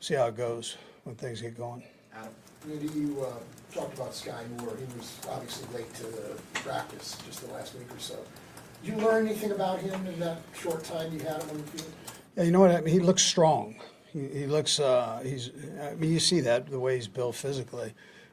see 0.00 0.14
how 0.14 0.26
it 0.26 0.36
goes 0.36 0.76
when 1.04 1.16
things 1.16 1.40
get 1.40 1.56
going. 1.56 1.82
Adam, 2.14 2.28
Randy, 2.66 2.88
you 2.98 3.24
uh, 3.24 3.32
talked 3.74 3.94
about 3.94 4.10
Skyy 4.10 4.48
Moore. 4.60 4.76
He 4.76 4.98
was 4.98 5.18
obviously 5.30 5.66
late 5.74 5.92
to 5.94 6.02
the 6.02 6.40
practice 6.54 7.16
just 7.26 7.46
the 7.46 7.52
last 7.52 7.74
week 7.74 7.90
or 7.90 7.98
so. 7.98 8.18
Did 8.82 8.94
you 8.94 9.04
learn 9.04 9.26
anything 9.26 9.52
about 9.52 9.80
him 9.80 10.06
in 10.06 10.20
that 10.20 10.38
short 10.54 10.84
time 10.84 11.12
you 11.12 11.20
had 11.20 11.42
him 11.42 11.50
on 11.50 11.56
the 11.56 11.62
field? 11.64 11.92
Yeah, 12.36 12.44
you 12.44 12.50
know 12.50 12.60
what? 12.60 12.70
I 12.70 12.80
mean, 12.80 12.92
he 12.92 13.00
looks 13.00 13.22
strong. 13.22 13.76
He, 14.12 14.26
he 14.28 14.46
looks. 14.46 14.80
Uh, 14.80 15.20
he's. 15.24 15.50
I 15.80 15.94
mean, 15.94 16.12
you 16.12 16.20
see 16.20 16.40
that 16.40 16.68
the 16.68 16.80
way 16.80 16.96
he's 16.96 17.08
built 17.08 17.34
physically, 17.34 17.92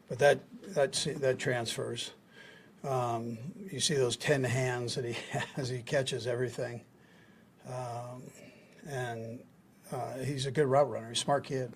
but 0.10 0.20
that 0.20 0.40
that 0.70 0.94
that 1.20 1.40
transfers. 1.40 2.12
Um, 2.84 3.38
you 3.72 3.80
see 3.80 3.94
those 3.94 4.18
ten 4.18 4.44
hands 4.44 4.96
that 4.96 5.06
he 5.06 5.14
has. 5.56 5.70
He 5.70 5.82
catches 5.82 6.26
everything, 6.26 6.82
um, 7.68 8.24
and 8.88 9.40
uh, 9.92 10.18
he's 10.20 10.46
a 10.46 10.52
good 10.52 10.66
route 10.66 10.90
runner. 10.90 11.10
He's 11.10 11.20
a 11.20 11.22
smart 11.22 11.46
kid. 11.46 11.72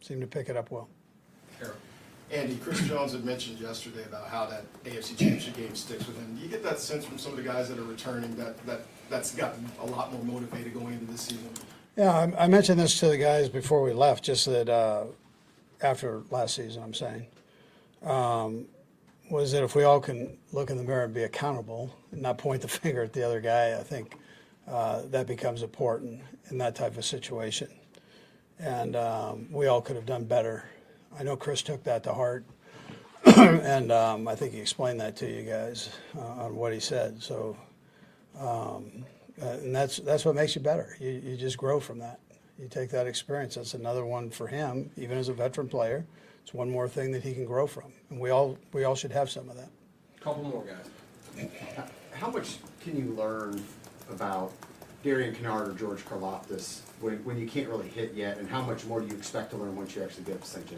Seemed 0.00 0.20
to 0.20 0.26
pick 0.26 0.48
it 0.48 0.56
up 0.56 0.70
well. 0.70 0.88
Andy, 2.30 2.56
Chris 2.56 2.80
Jones 2.80 3.12
had 3.12 3.24
mentioned 3.24 3.60
yesterday 3.60 4.02
about 4.04 4.26
how 4.26 4.46
that 4.46 4.64
AFC 4.84 5.16
Championship 5.16 5.56
game 5.56 5.74
sticks 5.74 6.06
with 6.06 6.16
him. 6.16 6.34
Do 6.34 6.42
you 6.42 6.48
get 6.48 6.62
that 6.64 6.80
sense 6.80 7.04
from 7.04 7.16
some 7.16 7.32
of 7.32 7.36
the 7.36 7.44
guys 7.44 7.68
that 7.68 7.78
are 7.78 7.84
returning 7.84 8.34
that, 8.36 8.64
that 8.66 8.80
that's 9.08 9.34
gotten 9.34 9.70
a 9.80 9.86
lot 9.86 10.12
more 10.12 10.24
motivated 10.24 10.74
going 10.74 10.94
into 10.94 11.06
this 11.06 11.22
season? 11.22 11.50
Yeah, 11.96 12.12
I, 12.12 12.44
I 12.44 12.48
mentioned 12.48 12.80
this 12.80 12.98
to 13.00 13.08
the 13.08 13.18
guys 13.18 13.48
before 13.48 13.82
we 13.82 13.92
left, 13.92 14.24
just 14.24 14.46
that 14.46 14.68
uh, 14.68 15.04
after 15.80 16.22
last 16.30 16.56
season, 16.56 16.82
I'm 16.82 16.94
saying, 16.94 17.26
um, 18.02 18.66
was 19.30 19.52
that 19.52 19.62
if 19.62 19.74
we 19.74 19.84
all 19.84 20.00
can 20.00 20.36
look 20.52 20.70
in 20.70 20.76
the 20.76 20.84
mirror 20.84 21.04
and 21.04 21.14
be 21.14 21.22
accountable 21.22 21.94
and 22.12 22.22
not 22.22 22.38
point 22.38 22.62
the 22.62 22.68
finger 22.82 23.02
at 23.02 23.12
the 23.12 23.24
other 23.24 23.40
guy, 23.40 23.78
I 23.78 23.82
think 23.82 24.16
uh, 24.66 25.02
that 25.10 25.26
becomes 25.26 25.62
important 25.62 26.20
in 26.50 26.58
that 26.58 26.74
type 26.74 26.96
of 26.96 27.04
situation. 27.04 27.68
And 28.58 28.96
um, 28.96 29.48
we 29.50 29.66
all 29.66 29.80
could 29.80 29.96
have 29.96 30.06
done 30.06 30.24
better. 30.24 30.64
I 31.18 31.22
know 31.22 31.36
Chris 31.36 31.62
took 31.62 31.84
that 31.84 32.02
to 32.04 32.12
heart, 32.12 32.44
and 33.36 33.92
um, 33.92 34.28
I 34.28 34.34
think 34.34 34.52
he 34.52 34.60
explained 34.60 35.00
that 35.00 35.16
to 35.16 35.30
you 35.30 35.42
guys 35.42 35.90
uh, 36.16 36.44
on 36.44 36.56
what 36.56 36.72
he 36.72 36.80
said. 36.80 37.22
So, 37.22 37.56
um, 38.38 39.04
uh, 39.42 39.46
and 39.46 39.74
that's 39.74 39.98
that's 39.98 40.24
what 40.24 40.34
makes 40.34 40.54
you 40.54 40.60
better. 40.60 40.96
You, 41.00 41.10
you 41.10 41.36
just 41.36 41.58
grow 41.58 41.80
from 41.80 41.98
that. 41.98 42.20
You 42.58 42.68
take 42.68 42.90
that 42.90 43.06
experience. 43.06 43.56
That's 43.56 43.74
another 43.74 44.04
one 44.04 44.30
for 44.30 44.46
him, 44.46 44.90
even 44.96 45.18
as 45.18 45.28
a 45.28 45.32
veteran 45.32 45.68
player. 45.68 46.06
It's 46.42 46.54
one 46.54 46.70
more 46.70 46.88
thing 46.88 47.10
that 47.12 47.22
he 47.22 47.32
can 47.32 47.46
grow 47.46 47.66
from, 47.66 47.92
and 48.10 48.20
we 48.20 48.30
all 48.30 48.58
we 48.72 48.84
all 48.84 48.94
should 48.94 49.12
have 49.12 49.30
some 49.30 49.48
of 49.48 49.56
that. 49.56 49.70
Couple 50.20 50.44
more 50.44 50.64
guys. 50.64 51.48
How 52.12 52.30
much 52.30 52.56
can 52.80 52.96
you 52.96 53.12
learn 53.14 53.62
about 54.10 54.52
Darian 55.02 55.34
Kinnard 55.34 55.68
or 55.68 55.72
George 55.72 56.04
Karlaftis 56.04 56.80
when, 57.00 57.16
when 57.24 57.38
you 57.38 57.46
can't 57.46 57.68
really 57.68 57.88
hit 57.88 58.14
yet, 58.14 58.38
and 58.38 58.48
how 58.48 58.62
much 58.62 58.84
more 58.86 59.00
do 59.00 59.06
you 59.06 59.14
expect 59.14 59.50
to 59.50 59.56
learn 59.56 59.74
once 59.74 59.96
you 59.96 60.02
actually 60.02 60.24
get 60.24 60.36
up 60.36 60.42
to 60.42 60.48
St. 60.48 60.66
Joe? 60.66 60.76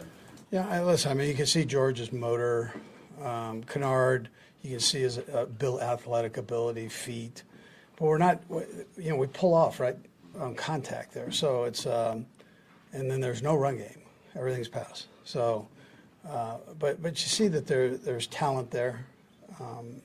Yeah, 0.51 0.67
I, 0.67 0.81
listen. 0.83 1.11
I 1.11 1.13
mean, 1.13 1.27
you 1.27 1.35
can 1.35 1.45
see 1.45 1.63
George's 1.63 2.11
motor, 2.11 2.73
um, 3.21 3.63
Kinnard. 3.63 4.27
You 4.67 4.73
can 4.73 4.79
see 4.81 4.99
his 4.99 5.17
uh, 5.17 5.45
athletic 5.81 6.35
ability, 6.35 6.89
feet. 6.89 7.43
But 7.95 8.05
we're 8.05 8.17
not. 8.17 8.41
You 8.49 9.11
know, 9.11 9.15
we 9.15 9.27
pull 9.27 9.53
off 9.53 9.79
right 9.79 9.95
on 10.37 10.55
contact 10.55 11.13
there. 11.13 11.31
So 11.31 11.63
it's, 11.63 11.85
um, 11.85 12.25
and 12.91 13.09
then 13.09 13.21
there's 13.21 13.41
no 13.41 13.55
run 13.55 13.77
game. 13.77 14.01
Everything's 14.35 14.67
pass. 14.67 15.07
So, 15.23 15.69
uh, 16.27 16.57
but 16.79 17.01
but 17.01 17.11
you 17.11 17.29
see 17.29 17.47
that 17.47 17.65
there 17.65 17.95
there's 17.95 18.27
talent 18.27 18.69
there. 18.69 19.05
Um, 19.61 20.01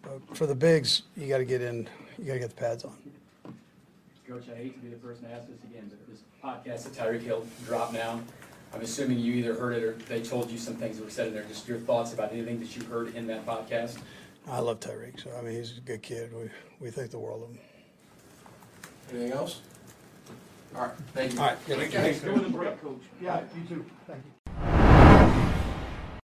but 0.00 0.34
for 0.34 0.46
the 0.46 0.54
bigs, 0.54 1.02
you 1.14 1.28
got 1.28 1.38
to 1.38 1.44
get 1.44 1.60
in. 1.60 1.86
You 2.18 2.24
got 2.24 2.32
to 2.32 2.38
get 2.38 2.48
the 2.48 2.56
pads 2.56 2.84
on. 2.84 2.96
Coach, 4.26 4.44
I 4.50 4.56
hate 4.56 4.74
to 4.74 4.80
be 4.80 4.88
the 4.88 4.96
person 4.96 5.24
to 5.24 5.34
ask 5.34 5.48
this 5.48 5.58
again, 5.64 5.90
but 5.90 5.98
this 6.08 6.22
podcast 6.42 6.84
that 6.84 6.94
Tyreek 6.94 7.24
Hill 7.24 7.46
dropped 7.66 7.92
now, 7.92 8.22
I'm 8.72 8.80
assuming 8.82 9.18
you 9.18 9.32
either 9.34 9.54
heard 9.54 9.74
it 9.74 9.82
or 9.82 9.92
they 9.92 10.22
told 10.22 10.50
you 10.50 10.58
some 10.58 10.74
things 10.74 10.96
that 10.98 11.04
were 11.04 11.10
said 11.10 11.28
in 11.28 11.34
there. 11.34 11.44
Just 11.44 11.66
your 11.66 11.78
thoughts 11.78 12.12
about 12.12 12.32
anything 12.32 12.60
that 12.60 12.76
you 12.76 12.84
heard 12.84 13.14
in 13.16 13.26
that 13.26 13.44
podcast. 13.44 13.98
I 14.48 14.60
love 14.60 14.80
Tyreek. 14.80 15.22
So 15.22 15.30
I 15.36 15.42
mean, 15.42 15.54
he's 15.54 15.78
a 15.78 15.80
good 15.80 16.02
kid. 16.02 16.32
We 16.32 16.50
we 16.78 16.90
think 16.90 17.10
the 17.10 17.18
world 17.18 17.42
of 17.42 17.48
him. 17.50 17.58
Anything 19.10 19.32
else? 19.32 19.60
All 20.74 20.82
right, 20.82 20.90
thank 21.14 21.32
you. 21.32 21.40
All 21.40 21.46
right, 21.46 21.58
Thank 21.58 21.92
you. 21.92 21.98
Thanks. 21.98 22.20
Go 22.20 22.34
to 22.34 22.40
the 22.40 22.48
break, 22.48 22.80
Coach. 22.80 23.02
Yeah, 23.20 23.40
you 23.56 23.68
too. 23.68 23.84
Thank 24.06 24.22
you. 24.24 24.52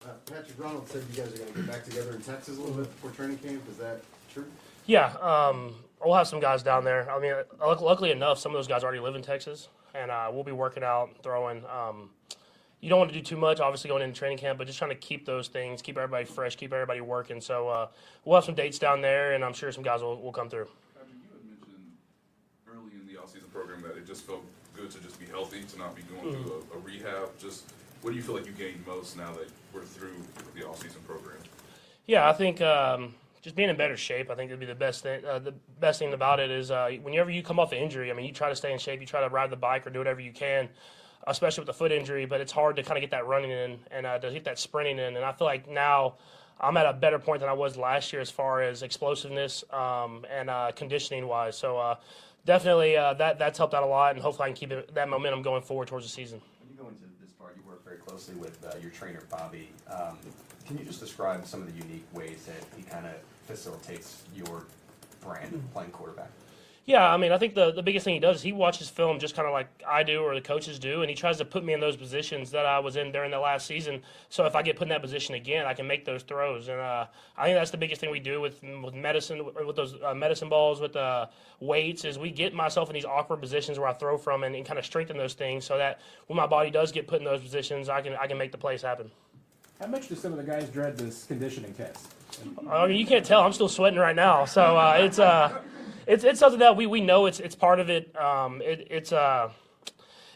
Uh, 0.03 0.13
Patrick 0.25 0.57
Ronald 0.57 0.89
said 0.89 1.03
you 1.12 1.21
guys 1.21 1.31
are 1.31 1.38
going 1.38 1.53
to 1.53 1.60
get 1.60 1.67
back 1.71 1.83
together 1.83 2.13
in 2.13 2.21
Texas 2.21 2.57
a 2.57 2.60
little 2.62 2.75
bit 2.75 2.86
before 2.86 3.12
training 3.12 3.38
camp. 3.38 3.62
Is 3.69 3.77
that 3.77 4.01
true? 4.33 4.45
Yeah, 4.88 5.13
um, 5.21 5.75
we'll 6.03 6.15
have 6.15 6.27
some 6.27 6.39
guys 6.39 6.63
down 6.63 6.84
there. 6.84 7.10
I 7.10 7.20
mean, 7.20 7.34
luckily 7.60 8.12
enough, 8.12 8.39
some 8.39 8.51
of 8.51 8.58
those 8.58 8.67
guys 8.67 8.84
already 8.84 9.00
live 9.00 9.15
in 9.15 9.22
Texas, 9.22 9.70
and 9.93 10.12
uh, 10.12 10.29
we'll 10.31 10.43
be 10.43 10.51
working 10.51 10.84
out, 10.84 11.12
throwing. 11.24 11.63
Um, 11.65 12.10
you 12.79 12.89
don't 12.89 12.98
want 12.98 13.12
to 13.12 13.17
do 13.17 13.24
too 13.24 13.38
much, 13.38 13.60
obviously, 13.60 13.89
going 13.89 14.01
into 14.01 14.17
training 14.17 14.39
camp, 14.39 14.58
but 14.58 14.65
just 14.65 14.79
trying 14.79 14.89
to 14.89 14.96
keep 14.96 15.25
those 15.25 15.48
things, 15.48 15.81
keep 15.81 15.98
everybody 15.98 16.25
fresh, 16.25 16.55
keep 16.55 16.74
everybody 16.74 17.01
working. 17.01 17.39
So 17.39 17.70
uh, 17.70 17.88
we'll 18.25 18.36
have 18.36 18.46
some 18.46 18.55
dates 18.55 18.79
down 18.79 19.01
there, 19.01 19.34
and 19.34 19.46
I'm 19.46 19.53
sure 19.53 19.72
some 19.72 19.84
guys 19.84 20.01
will, 20.01 20.20
will 20.20 20.31
come 20.31 20.50
through. 20.50 20.67
Patrick, 20.96 21.13
you 21.22 21.29
had 21.31 21.46
mentioned 21.48 21.91
early 22.67 22.91
in 23.00 23.05
the 23.05 23.20
offseason 23.20 23.51
program 23.53 23.81
that 23.84 23.98
it 23.98 24.08
just 24.08 24.24
felt 24.24 24.43
good 24.75 24.89
to 24.91 25.00
just 25.00 25.20
be 25.20 25.27
healthy, 25.27 25.62
to 25.63 25.77
not 25.77 25.96
be 25.96 26.01
going 26.03 26.34
through 26.34 26.65
a, 26.74 26.77
a 26.77 26.79
rehab. 26.79 27.38
Just 27.39 27.72
what 28.01 28.12
do 28.12 28.15
you 28.15 28.24
feel 28.24 28.34
like 28.34 28.48
you 28.48 28.51
gained 28.53 28.86
most 28.88 29.15
now 29.15 29.31
that 29.34 29.50
we're 29.74 29.84
through 29.84 30.15
the 30.55 30.62
offseason 30.62 31.03
program? 31.05 31.38
Yeah, 32.08 32.27
I 32.27 32.34
think 32.34 32.62
um, 32.62 33.13
just 33.41 33.55
being 33.55 33.69
in 33.69 33.75
better 33.75 33.98
shape. 33.98 34.29
I 34.29 34.36
think 34.36 34.51
would 34.51 34.60
be 34.60 34.65
the 34.65 34.75
best 34.75 35.03
thing. 35.03 35.25
Uh, 35.25 35.39
the 35.39 35.53
best 35.79 36.00
thing 36.00 36.13
about 36.13 36.39
it 36.39 36.51
is 36.51 36.71
uh, 36.71 36.89
whenever 37.01 37.31
you 37.31 37.41
come 37.41 37.60
off 37.60 37.71
an 37.71 37.79
injury, 37.79 38.12
I 38.12 38.13
mean, 38.13 38.25
you 38.25 38.31
try 38.31 38.50
to 38.50 38.55
stay 38.55 38.71
in 38.71 38.79
shape. 38.79 39.01
You 39.01 39.07
try 39.07 39.21
to 39.21 39.29
ride 39.29 39.50
the 39.50 39.55
bike 39.55 39.86
or 39.86 39.89
do 39.89 40.00
whatever 40.00 40.21
you 40.21 40.31
can, 40.31 40.69
especially 41.27 41.62
with 41.62 41.67
the 41.67 41.74
foot 41.74 41.91
injury. 41.91 42.25
But 42.25 42.41
it's 42.41 42.51
hard 42.51 42.75
to 42.75 42.83
kind 42.83 42.98
of 42.98 43.01
get 43.01 43.12
that 43.12 43.25
running 43.25 43.51
in 43.51 43.79
and 43.89 44.05
uh, 44.05 44.19
to 44.19 44.31
get 44.31 44.43
that 44.45 44.60
sprinting 44.60 45.00
in. 45.00 45.15
And 45.15 45.25
I 45.25 45.31
feel 45.31 45.48
like 45.48 45.67
now 45.67 46.15
I'm 46.60 46.77
at 46.77 46.86
a 46.86 46.93
better 46.93 47.17
point 47.17 47.39
than 47.39 47.50
I 47.50 47.53
was 47.53 47.77
last 47.77 48.13
year 48.13 48.21
as 48.21 48.29
far 48.29 48.62
as 48.62 48.83
explosiveness 48.83 49.63
um, 49.71 50.25
and 50.31 50.50
uh, 50.50 50.71
conditioning 50.75 51.27
wise. 51.27 51.57
So 51.57 51.77
uh, 51.77 51.95
definitely 52.45 52.95
uh, 52.95 53.15
that 53.15 53.39
that's 53.39 53.57
helped 53.57 53.74
out 53.74 53.83
a 53.83 53.88
lot, 53.88 54.13
and 54.13 54.21
hopefully 54.21 54.45
I 54.45 54.50
can 54.50 54.55
keep 54.55 54.71
it, 54.71 54.93
that 54.93 55.10
momentum 55.10 55.41
going 55.41 55.63
forward 55.63 55.88
towards 55.88 56.05
the 56.05 56.12
season. 56.12 56.39
When 56.60 56.69
you 56.69 56.75
go 56.75 56.88
into 56.88 57.01
this 57.19 57.31
part, 57.31 57.57
you 57.57 57.63
work 57.67 57.83
very 57.83 57.98
closely 57.98 58.36
with 58.36 58.63
your 58.79 58.91
trainer, 58.91 59.24
Bobby. 59.31 59.69
Um, 59.89 60.19
can 60.71 60.79
you 60.79 60.85
just 60.85 61.01
describe 61.01 61.45
some 61.45 61.61
of 61.61 61.67
the 61.67 61.83
unique 61.85 62.05
ways 62.13 62.45
that 62.45 62.63
he 62.77 62.83
kind 62.83 63.05
of 63.05 63.13
facilitates 63.45 64.23
your 64.33 64.65
brand 65.21 65.53
of 65.53 65.73
playing 65.73 65.91
quarterback? 65.91 66.29
Yeah, 66.85 67.07
I 67.07 67.17
mean, 67.17 67.31
I 67.31 67.37
think 67.37 67.53
the, 67.53 67.71
the 67.71 67.83
biggest 67.83 68.05
thing 68.05 68.15
he 68.15 68.19
does 68.19 68.37
is 68.37 68.41
he 68.41 68.53
watches 68.53 68.89
film 68.89 69.19
just 69.19 69.35
kind 69.35 69.47
of 69.47 69.53
like 69.53 69.67
I 69.87 70.01
do 70.01 70.23
or 70.23 70.33
the 70.33 70.41
coaches 70.41 70.79
do, 70.79 71.01
and 71.01 71.09
he 71.09 71.15
tries 71.15 71.37
to 71.37 71.45
put 71.45 71.63
me 71.63 71.73
in 71.73 71.79
those 71.79 71.95
positions 71.95 72.49
that 72.51 72.65
I 72.65 72.79
was 72.79 72.95
in 72.95 73.11
during 73.11 73.29
the 73.29 73.39
last 73.39 73.67
season. 73.67 74.01
So 74.29 74.45
if 74.45 74.55
I 74.55 74.63
get 74.63 74.77
put 74.77 74.85
in 74.85 74.89
that 74.89 75.01
position 75.01 75.35
again, 75.35 75.67
I 75.67 75.75
can 75.75 75.85
make 75.85 76.05
those 76.05 76.23
throws. 76.23 76.69
And 76.69 76.79
uh, 76.79 77.05
I 77.37 77.45
think 77.45 77.55
that's 77.55 77.69
the 77.69 77.77
biggest 77.77 78.01
thing 78.01 78.09
we 78.09 78.19
do 78.19 78.41
with 78.41 78.63
with 78.83 78.95
medicine, 78.95 79.45
with 79.45 79.75
those 79.75 79.95
uh, 80.03 80.15
medicine 80.15 80.49
balls, 80.49 80.81
with 80.81 80.95
uh, 80.95 81.27
weights, 81.59 82.03
is 82.03 82.17
we 82.17 82.31
get 82.31 82.53
myself 82.53 82.89
in 82.89 82.95
these 82.95 83.05
awkward 83.05 83.41
positions 83.41 83.77
where 83.77 83.87
I 83.87 83.93
throw 83.93 84.17
from 84.17 84.43
and, 84.43 84.55
and 84.55 84.65
kind 84.65 84.79
of 84.79 84.85
strengthen 84.85 85.17
those 85.17 85.35
things 85.35 85.65
so 85.65 85.77
that 85.77 86.01
when 86.27 86.37
my 86.37 86.47
body 86.47 86.71
does 86.71 86.91
get 86.91 87.07
put 87.07 87.19
in 87.19 87.25
those 87.25 87.41
positions, 87.41 87.89
I 87.89 88.01
can 88.01 88.15
I 88.15 88.25
can 88.25 88.39
make 88.39 88.51
the 88.51 88.57
plays 88.57 88.81
happen. 88.81 89.11
How 89.81 89.88
much 89.88 90.09
do 90.09 90.15
some 90.15 90.31
of 90.31 90.38
the 90.38 90.43
guys 90.43 90.69
dread 90.69 90.95
this 90.95 91.23
conditioning 91.23 91.73
test? 91.73 92.13
I 92.69 92.85
mean, 92.85 92.97
you 92.97 93.05
can't 93.05 93.25
tell. 93.25 93.41
I'm 93.41 93.51
still 93.51 93.67
sweating 93.67 93.97
right 93.97 94.15
now, 94.15 94.45
so 94.45 94.77
uh, 94.77 94.97
it's 95.00 95.17
uh, 95.17 95.59
it's 96.05 96.23
it's 96.23 96.39
something 96.39 96.59
that 96.59 96.75
we, 96.75 96.85
we 96.85 97.01
know 97.01 97.25
it's 97.25 97.39
it's 97.39 97.55
part 97.55 97.79
of 97.79 97.89
it. 97.89 98.15
Um, 98.15 98.61
it 98.61 98.88
it's 98.91 99.11
uh, 99.11 99.50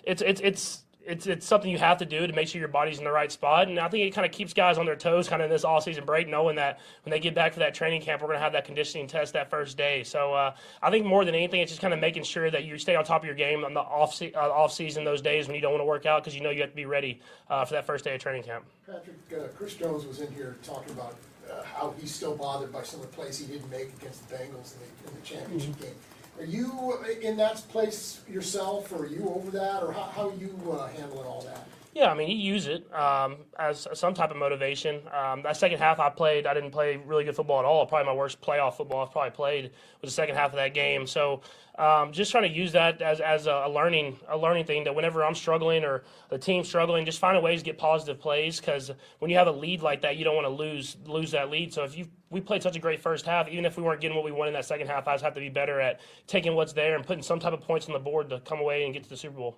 it's 0.03 0.23
it's 0.23 0.41
it's. 0.41 0.81
It's, 1.07 1.27
it's 1.27 1.45
something 1.45 1.69
you 1.69 1.77
have 1.77 1.97
to 1.99 2.05
do 2.05 2.25
to 2.25 2.33
make 2.33 2.47
sure 2.47 2.59
your 2.59 2.67
body's 2.67 2.97
in 2.97 3.03
the 3.03 3.11
right 3.11 3.31
spot, 3.31 3.67
and 3.67 3.79
I 3.79 3.87
think 3.89 4.05
it 4.05 4.11
kind 4.11 4.25
of 4.25 4.31
keeps 4.31 4.53
guys 4.53 4.77
on 4.77 4.85
their 4.85 4.95
toes, 4.95 5.29
kind 5.29 5.41
of 5.41 5.45
in 5.45 5.51
this 5.51 5.63
all-season 5.63 6.03
break, 6.03 6.27
knowing 6.27 6.55
that 6.55 6.79
when 7.03 7.11
they 7.11 7.19
get 7.19 7.35
back 7.35 7.53
for 7.53 7.59
that 7.59 7.75
training 7.75 8.01
camp, 8.01 8.21
we're 8.21 8.27
going 8.27 8.39
to 8.39 8.43
have 8.43 8.53
that 8.53 8.65
conditioning 8.65 9.07
test 9.07 9.33
that 9.33 9.49
first 9.49 9.77
day. 9.77 10.03
So 10.03 10.33
uh, 10.33 10.55
I 10.81 10.89
think 10.89 11.05
more 11.05 11.23
than 11.23 11.35
anything, 11.35 11.61
it's 11.61 11.71
just 11.71 11.81
kind 11.81 11.93
of 11.93 11.99
making 11.99 12.23
sure 12.23 12.49
that 12.49 12.63
you 12.63 12.77
stay 12.77 12.95
on 12.95 13.03
top 13.03 13.21
of 13.21 13.25
your 13.25 13.35
game 13.35 13.63
on 13.63 13.73
the 13.73 13.81
off 13.81 14.15
se- 14.15 14.33
uh, 14.33 14.49
off 14.49 14.73
season 14.73 15.03
those 15.03 15.21
days 15.21 15.47
when 15.47 15.55
you 15.55 15.61
don't 15.61 15.73
want 15.73 15.81
to 15.81 15.85
work 15.85 16.05
out 16.05 16.23
because 16.23 16.35
you 16.35 16.41
know 16.41 16.49
you 16.49 16.61
have 16.61 16.71
to 16.71 16.75
be 16.75 16.85
ready 16.85 17.21
uh, 17.49 17.63
for 17.65 17.75
that 17.75 17.85
first 17.85 18.03
day 18.03 18.15
of 18.15 18.21
training 18.21 18.43
camp. 18.43 18.65
Patrick, 18.87 19.15
uh, 19.33 19.47
Chris 19.57 19.75
Jones 19.75 20.05
was 20.05 20.21
in 20.21 20.31
here 20.33 20.55
talking 20.63 20.93
about 20.93 21.15
uh, 21.51 21.63
how 21.63 21.93
he's 21.99 22.13
still 22.13 22.35
bothered 22.35 22.73
by 22.73 22.81
some 22.83 22.99
of 23.01 23.09
the 23.09 23.15
plays 23.15 23.37
he 23.37 23.45
didn't 23.45 23.69
make 23.69 23.93
against 23.99 24.27
the 24.27 24.35
Bengals 24.35 24.73
in 24.73 24.79
the, 24.79 25.09
in 25.09 25.15
the 25.15 25.25
championship 25.25 25.79
game. 25.79 25.95
Are 26.37 26.45
you 26.45 26.97
in 27.21 27.37
that 27.37 27.63
place 27.69 28.19
yourself, 28.29 28.91
or 28.91 29.03
are 29.03 29.07
you 29.07 29.29
over 29.33 29.51
that, 29.51 29.81
or 29.81 29.93
how, 29.93 30.03
how 30.03 30.29
are 30.29 30.35
you 30.35 30.53
uh, 30.69 30.87
handling 30.87 31.25
all 31.25 31.41
that? 31.43 31.65
Yeah, 31.95 32.11
I 32.11 32.13
mean, 32.13 32.29
you 32.29 32.35
use 32.35 32.67
it 32.67 32.93
um, 32.93 33.37
as 33.57 33.87
some 33.93 34.13
type 34.13 34.29
of 34.29 34.35
motivation. 34.35 34.99
Um, 35.13 35.43
that 35.43 35.55
second 35.55 35.77
half, 35.77 35.97
I 35.97 36.09
played. 36.09 36.45
I 36.45 36.53
didn't 36.53 36.71
play 36.71 36.97
really 36.97 37.23
good 37.23 37.37
football 37.37 37.59
at 37.59 37.65
all. 37.65 37.85
Probably 37.85 38.05
my 38.05 38.13
worst 38.13 38.41
playoff 38.41 38.75
football 38.75 39.05
I've 39.05 39.13
probably 39.13 39.31
played 39.31 39.71
was 40.01 40.11
the 40.11 40.13
second 40.13 40.35
half 40.35 40.49
of 40.49 40.57
that 40.57 40.73
game. 40.73 41.07
So, 41.07 41.39
um, 41.79 42.11
just 42.11 42.31
trying 42.31 42.43
to 42.43 42.49
use 42.49 42.73
that 42.73 43.01
as, 43.01 43.21
as 43.21 43.47
a 43.47 43.69
learning 43.69 44.19
a 44.27 44.37
learning 44.37 44.65
thing. 44.65 44.83
That 44.83 44.93
whenever 44.93 45.23
I'm 45.23 45.35
struggling 45.35 45.85
or 45.85 46.03
the 46.29 46.37
team's 46.37 46.67
struggling, 46.67 47.05
just 47.05 47.19
finding 47.19 47.41
ways 47.41 47.61
to 47.61 47.65
get 47.65 47.77
positive 47.77 48.19
plays. 48.19 48.59
Because 48.59 48.91
when 49.19 49.31
you 49.31 49.37
have 49.37 49.47
a 49.47 49.53
lead 49.53 49.81
like 49.81 50.01
that, 50.01 50.17
you 50.17 50.25
don't 50.25 50.35
want 50.35 50.47
to 50.47 50.53
lose 50.53 50.97
lose 51.05 51.31
that 51.31 51.49
lead. 51.49 51.73
So 51.73 51.85
if 51.85 51.97
you 51.97 52.07
we 52.29 52.41
played 52.41 52.61
such 52.61 52.75
a 52.75 52.79
great 52.79 52.99
first 52.99 53.25
half, 53.25 53.47
even 53.47 53.63
if 53.63 53.77
we 53.77 53.83
weren't 53.83 54.01
getting 54.01 54.17
what 54.17 54.25
we 54.25 54.33
wanted 54.33 54.49
in 54.49 54.55
that 54.55 54.65
second 54.65 54.87
half, 54.87 55.07
I 55.07 55.13
just 55.13 55.23
have 55.23 55.35
to 55.35 55.39
be 55.39 55.47
better 55.47 55.79
at 55.79 56.01
taking 56.27 56.55
what's 56.55 56.73
there 56.73 56.97
and 56.97 57.07
putting 57.07 57.23
some 57.23 57.39
type 57.39 57.53
of 57.53 57.61
points 57.61 57.87
on 57.87 57.93
the 57.93 57.99
board 57.99 58.29
to 58.31 58.41
come 58.41 58.59
away 58.59 58.83
and 58.83 58.93
get 58.93 59.03
to 59.03 59.09
the 59.09 59.15
Super 59.15 59.37
Bowl. 59.37 59.57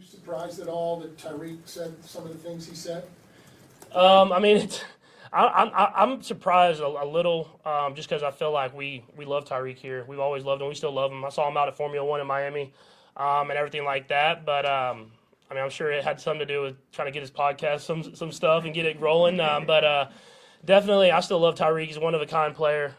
You 0.00 0.06
surprised 0.06 0.60
at 0.60 0.68
all 0.68 0.98
that 1.00 1.18
Tyreek 1.18 1.58
said 1.66 1.94
some 2.02 2.24
of 2.24 2.32
the 2.32 2.38
things 2.38 2.66
he 2.66 2.74
said? 2.74 3.04
Um, 3.92 4.32
I 4.32 4.38
mean, 4.38 4.56
it's, 4.62 4.82
I, 5.30 5.92
I'm 5.94 6.22
surprised 6.22 6.80
a, 6.80 6.86
a 6.86 7.04
little, 7.04 7.60
um, 7.66 7.94
just 7.94 8.08
because 8.08 8.22
I 8.22 8.30
feel 8.30 8.50
like 8.50 8.74
we 8.74 9.04
we 9.14 9.26
love 9.26 9.44
Tyreek 9.44 9.76
here. 9.76 10.06
We've 10.08 10.18
always 10.18 10.42
loved 10.42 10.62
him. 10.62 10.68
We 10.68 10.74
still 10.74 10.92
love 10.92 11.12
him. 11.12 11.22
I 11.22 11.28
saw 11.28 11.46
him 11.46 11.56
out 11.58 11.68
at 11.68 11.76
Formula 11.76 12.04
One 12.04 12.18
in 12.18 12.26
Miami, 12.26 12.72
um, 13.14 13.50
and 13.50 13.58
everything 13.58 13.84
like 13.84 14.08
that. 14.08 14.46
But 14.46 14.64
um, 14.64 15.12
I 15.50 15.54
mean, 15.54 15.62
I'm 15.62 15.70
sure 15.70 15.92
it 15.92 16.02
had 16.02 16.18
something 16.18 16.40
to 16.40 16.46
do 16.46 16.62
with 16.62 16.76
trying 16.92 17.08
to 17.08 17.12
get 17.12 17.20
his 17.20 17.30
podcast 17.30 17.80
some 17.80 18.14
some 18.14 18.32
stuff 18.32 18.64
and 18.64 18.72
get 18.72 18.86
it 18.86 18.98
rolling. 19.00 19.38
Um, 19.38 19.66
but 19.66 19.84
uh, 19.84 20.08
definitely, 20.64 21.10
I 21.10 21.20
still 21.20 21.40
love 21.40 21.56
Tyreek. 21.56 21.88
He's 21.88 21.98
one 21.98 22.14
of 22.14 22.22
a 22.22 22.26
kind 22.26 22.54
player. 22.54 22.94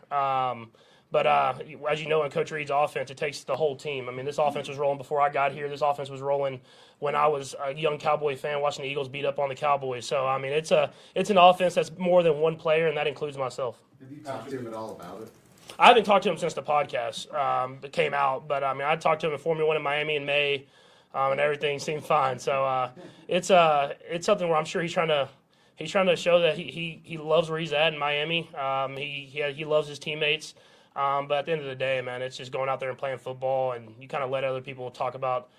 But 1.11 1.27
uh, 1.27 1.53
as 1.89 2.01
you 2.01 2.07
know, 2.07 2.23
in 2.23 2.31
Coach 2.31 2.51
Reid's 2.51 2.71
offense, 2.73 3.11
it 3.11 3.17
takes 3.17 3.43
the 3.43 3.55
whole 3.55 3.75
team. 3.75 4.07
I 4.07 4.13
mean, 4.13 4.25
this 4.25 4.37
offense 4.37 4.69
was 4.69 4.77
rolling 4.77 4.97
before 4.97 5.19
I 5.19 5.29
got 5.29 5.51
here. 5.51 5.67
This 5.67 5.81
offense 5.81 6.09
was 6.09 6.21
rolling 6.21 6.61
when 6.99 7.15
I 7.15 7.27
was 7.27 7.53
a 7.61 7.73
young 7.73 7.97
Cowboy 7.97 8.37
fan 8.37 8.61
watching 8.61 8.83
the 8.83 8.89
Eagles 8.89 9.09
beat 9.09 9.25
up 9.25 9.37
on 9.37 9.49
the 9.49 9.55
Cowboys. 9.55 10.05
So 10.05 10.25
I 10.25 10.37
mean, 10.37 10.53
it's 10.53 10.71
a 10.71 10.91
it's 11.13 11.29
an 11.29 11.37
offense 11.37 11.75
that's 11.75 11.91
more 11.97 12.23
than 12.23 12.39
one 12.39 12.55
player, 12.55 12.87
and 12.87 12.95
that 12.95 13.07
includes 13.07 13.37
myself. 13.37 13.81
Have 13.99 14.11
you 14.11 14.23
talked 14.23 14.49
to 14.49 14.59
him 14.59 14.67
at 14.67 14.73
all 14.73 14.91
about 14.91 15.21
it? 15.21 15.31
I 15.77 15.87
haven't 15.87 16.03
talked 16.03 16.23
to 16.23 16.29
him 16.29 16.37
since 16.37 16.53
the 16.53 16.63
podcast 16.63 17.33
um, 17.33 17.79
came 17.91 18.13
out, 18.13 18.47
but 18.47 18.63
I 18.63 18.73
mean, 18.73 18.83
I 18.83 18.95
talked 18.95 19.21
to 19.21 19.27
him 19.27 19.33
in 19.33 19.39
Formula 19.39 19.67
One 19.67 19.77
in 19.77 19.83
Miami 19.83 20.15
in 20.15 20.25
May, 20.25 20.65
um, 21.13 21.33
and 21.33 21.41
everything 21.41 21.79
seemed 21.79 22.05
fine. 22.05 22.39
So 22.39 22.63
uh, 22.63 22.91
it's 23.27 23.51
uh, 23.51 23.95
it's 24.09 24.25
something 24.25 24.47
where 24.47 24.57
I'm 24.57 24.65
sure 24.65 24.81
he's 24.81 24.93
trying 24.93 25.09
to 25.09 25.27
he's 25.75 25.91
trying 25.91 26.07
to 26.07 26.15
show 26.15 26.39
that 26.39 26.57
he 26.57 26.63
he, 26.63 27.01
he 27.03 27.17
loves 27.17 27.49
where 27.49 27.59
he's 27.59 27.73
at 27.73 27.93
in 27.93 27.99
Miami. 27.99 28.49
Um, 28.55 28.95
he 28.95 29.29
he 29.29 29.43
he 29.51 29.65
loves 29.65 29.87
his 29.87 29.99
teammates. 29.99 30.53
Um, 30.95 31.27
but 31.27 31.39
at 31.39 31.45
the 31.45 31.53
end 31.53 31.61
of 31.61 31.67
the 31.67 31.75
day, 31.75 32.01
man, 32.01 32.21
it's 32.21 32.35
just 32.35 32.51
going 32.51 32.69
out 32.69 32.79
there 32.79 32.89
and 32.89 32.97
playing 32.97 33.17
football, 33.19 33.71
and 33.73 33.93
you 33.99 34.07
kind 34.07 34.23
of 34.23 34.29
let 34.29 34.43
other 34.43 34.61
people 34.61 34.91
talk 34.91 35.15
about 35.15 35.49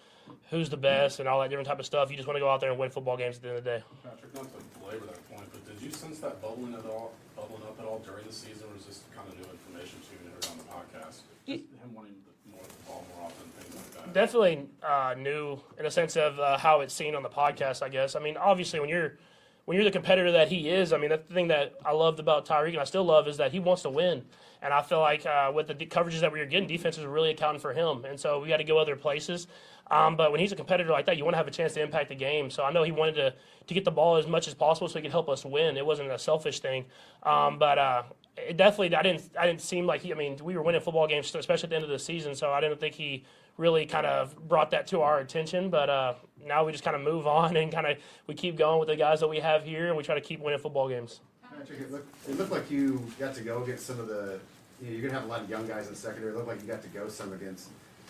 who's 0.51 0.69
the 0.69 0.77
best 0.77 1.21
and 1.21 1.29
all 1.29 1.41
that 1.41 1.49
different 1.49 1.67
type 1.69 1.79
of 1.79 1.87
stuff. 1.87 2.11
You 2.11 2.17
just 2.17 2.29
want 2.29 2.37
to 2.37 2.41
go 2.41 2.51
out 2.51 2.61
there 2.61 2.71
and 2.71 2.79
win 2.79 2.91
football 2.91 3.17
games 3.17 3.37
at 3.37 3.43
the 3.43 3.49
end 3.49 3.59
of 3.59 3.65
the 3.65 3.71
day. 3.71 3.83
Patrick, 4.05 4.35
not 4.35 4.45
to 4.45 4.79
belabor 4.81 5.07
that 5.07 5.31
point, 5.31 5.49
but 5.53 5.65
did 5.67 5.83
you 5.83 5.91
sense 5.91 6.19
that 6.21 6.41
bubbling 6.43 6.75
at 6.75 6.85
all, 6.85 7.13
bubbling 7.35 7.63
up 7.63 7.79
at 7.79 7.87
all 7.87 7.99
during 8.01 8.27
the 8.27 8.33
season, 8.33 8.65
or 8.71 8.75
was 8.75 8.85
this 8.85 9.03
kind 9.15 9.27
of 9.29 9.35
new 9.35 9.51
information 9.51 9.99
to 10.01 10.13
you 10.13 10.19
and 10.25 10.35
heard 10.35 10.47
on 10.53 10.59
the 10.59 10.65
podcast? 10.65 11.21
Just 11.47 11.65
him 11.83 11.95
wanting 11.95 12.15
more 12.51 12.61
the 12.63 12.87
ball 12.87 13.05
more 13.17 13.27
often, 13.27 13.49
things 13.59 13.75
like 13.75 14.05
that. 14.05 14.13
Definitely 14.13 14.69
uh, 14.83 15.15
new 15.19 15.59
in 15.79 15.87
a 15.87 15.91
sense 15.91 16.17
of 16.17 16.39
uh, 16.39 16.59
how 16.59 16.81
it's 16.81 16.95
seen 16.95 17.15
on 17.15 17.23
the 17.23 17.31
podcast. 17.31 17.83
I 17.83 17.89
guess. 17.89 18.15
I 18.15 18.21
mean, 18.21 18.37
obviously, 18.37 18.81
when 18.81 18.89
you're 18.91 19.17
when 19.65 19.77
you're 19.77 19.85
the 19.85 19.91
competitor 19.91 20.33
that 20.33 20.49
he 20.49 20.69
is, 20.69 20.93
I 20.93 20.99
mean, 20.99 21.11
that's 21.11 21.27
the 21.29 21.35
thing 21.35 21.49
that 21.49 21.75
I 21.85 21.93
loved 21.93 22.19
about 22.19 22.47
Tyreek, 22.47 22.71
and 22.71 22.81
I 22.81 22.85
still 22.85 23.05
love, 23.05 23.29
is 23.29 23.37
that 23.37 23.53
he 23.53 23.61
wants 23.61 23.83
to 23.83 23.91
win. 23.91 24.25
And 24.61 24.73
I 24.73 24.83
feel 24.83 25.01
like 25.01 25.27
uh, 25.27 25.51
with 25.55 25.67
the 25.67 25.75
de- 25.75 25.87
coverages 25.87 26.21
that 26.21 26.33
we 26.33 26.39
were 26.39 26.47
getting, 26.47 26.69
defenses 26.69 27.05
were 27.05 27.11
really 27.11 27.31
accounting 27.31 27.61
for 27.61 27.73
him. 27.73 28.05
And 28.05 28.19
so 28.19 28.41
we 28.41 28.49
got 28.49 28.59
to 28.59 28.65
go 28.65 28.79
other 28.79 28.97
places. 28.97 29.49
Um, 29.91 30.17
but 30.17 30.31
when 30.31 30.41
he's 30.41 30.53
a 30.53 30.57
competitor 30.57 30.91
like 30.91 31.07
that, 31.07 31.17
you 31.17 31.25
want 31.25 31.35
to 31.35 31.39
have 31.39 31.49
a 31.49 31.53
chance 31.53 31.75
to 31.75 31.83
impact 31.83 32.09
the 32.09 32.15
game. 32.15 32.49
So 32.49 32.63
I 32.63 32.73
know 32.73 32.83
he 32.83 32.93
wanted 32.93 33.15
to, 33.17 33.35
to 33.67 33.75
get 33.75 33.85
the 33.85 33.91
ball 33.91 34.17
as 34.17 34.27
much 34.27 34.47
as 34.47 34.55
possible 34.55 34.89
so 34.89 34.99
he 34.99 35.03
could 35.03 35.11
help 35.11 35.29
us 35.29 35.45
win. 35.45 35.77
It 35.77 35.85
wasn't 35.85 36.11
a 36.11 36.19
selfish 36.19 36.61
thing. 36.61 36.85
Um, 37.25 37.59
but 37.59 37.79
uh, 37.79 38.03
it 38.37 38.57
definitely, 38.57 38.95
I 38.95 39.03
didn't, 39.03 39.31
I 39.39 39.47
didn't 39.47 39.61
seem 39.61 39.85
like 39.85 40.01
he, 40.01 40.13
I 40.13 40.17
mean, 40.17 40.39
we 40.43 40.57
were 40.57 40.63
winning 40.63 40.81
football 40.81 41.09
games, 41.09 41.35
especially 41.35 41.67
at 41.67 41.71
the 41.71 41.77
end 41.77 41.85
of 41.85 41.91
the 41.91 41.99
season. 41.99 42.35
So 42.35 42.53
I 42.53 42.61
didn't 42.61 42.79
think 42.79 42.95
he 42.95 43.25
really 43.57 43.87
kind 43.87 44.07
of 44.07 44.37
brought 44.49 44.71
that 44.73 44.87
to 44.89 45.01
our 45.01 45.19
attention. 45.21 45.71
But 45.71 45.89
uh, 45.91 46.15
now 46.47 46.65
we 46.65 46.73
just 46.73 46.85
kind 46.85 46.97
of 46.97 47.03
move 47.03 47.27
on 47.27 47.57
and 47.57 47.73
kind 47.73 47.87
of 47.87 47.99
we 48.27 48.35
keep 48.35 48.57
going 48.57 48.79
with 48.79 48.89
the 48.89 48.97
guys 48.97 49.21
that 49.21 49.29
we 49.29 49.39
have 49.41 49.65
here, 49.65 49.89
and 49.89 49.97
we 49.97 50.03
try 50.03 50.15
to 50.15 50.21
keep 50.21 50.41
winning 50.41 50.59
football 50.59 50.89
games. 50.89 51.21
Patrick, 51.43 51.81
it 51.81 51.93
looked, 51.93 52.29
it 52.29 52.39
looked 52.39 52.51
like 52.51 52.71
you 52.71 53.07
got 53.19 53.35
to 53.35 53.43
go 53.43 53.63
against 53.63 53.87
some 53.87 54.01
of 54.01 54.09
the, 54.09 54.41
you 54.81 54.89
know, 54.89 54.93
you're 54.97 55.03
gonna 55.03 55.15
have 55.21 55.25
a 55.29 55.31
lot 55.31 55.43
of 55.43 55.51
young 55.51 55.67
guys 55.67 55.87
in 55.87 55.93
the 55.93 55.99
secondary. 55.99 56.33
It 56.33 56.37
looked 56.37 56.49
like 56.49 56.61
you 56.63 56.67
got 56.67 56.83
to 56.83 56.89
go 56.89 57.09
some 57.09 57.33
against 57.33 57.69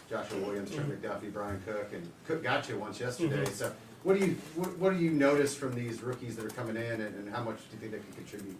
Joshua 0.09 0.39
Williams, 0.41 0.71
Trent 0.73 0.89
McDuffie, 0.91 1.33
Bryan 1.33 1.61
Cook, 1.67 1.93
and 1.93 2.09
Cook 2.27 2.43
got 2.43 2.69
you 2.69 2.79
once 2.79 3.01
yesterday. 3.01 3.45
Mhm. 3.45 3.49
So 3.49 3.73
what 4.03 4.19
do 4.19 4.27
you, 4.27 4.37
what, 4.57 4.79
what 4.79 4.93
do 4.93 4.99
you 4.99 5.11
notice 5.11 5.55
from 5.55 5.75
these 5.75 6.03
rookies 6.03 6.37
that 6.37 6.45
are 6.45 6.51
coming 6.51 6.77
in 6.77 7.01
and, 7.01 7.15
and 7.15 7.35
how 7.35 7.43
much 7.43 7.57
do 7.57 7.63
you 7.75 7.79
think 7.79 7.93
they 7.93 7.99
can 7.99 8.13
contribute? 8.25 8.57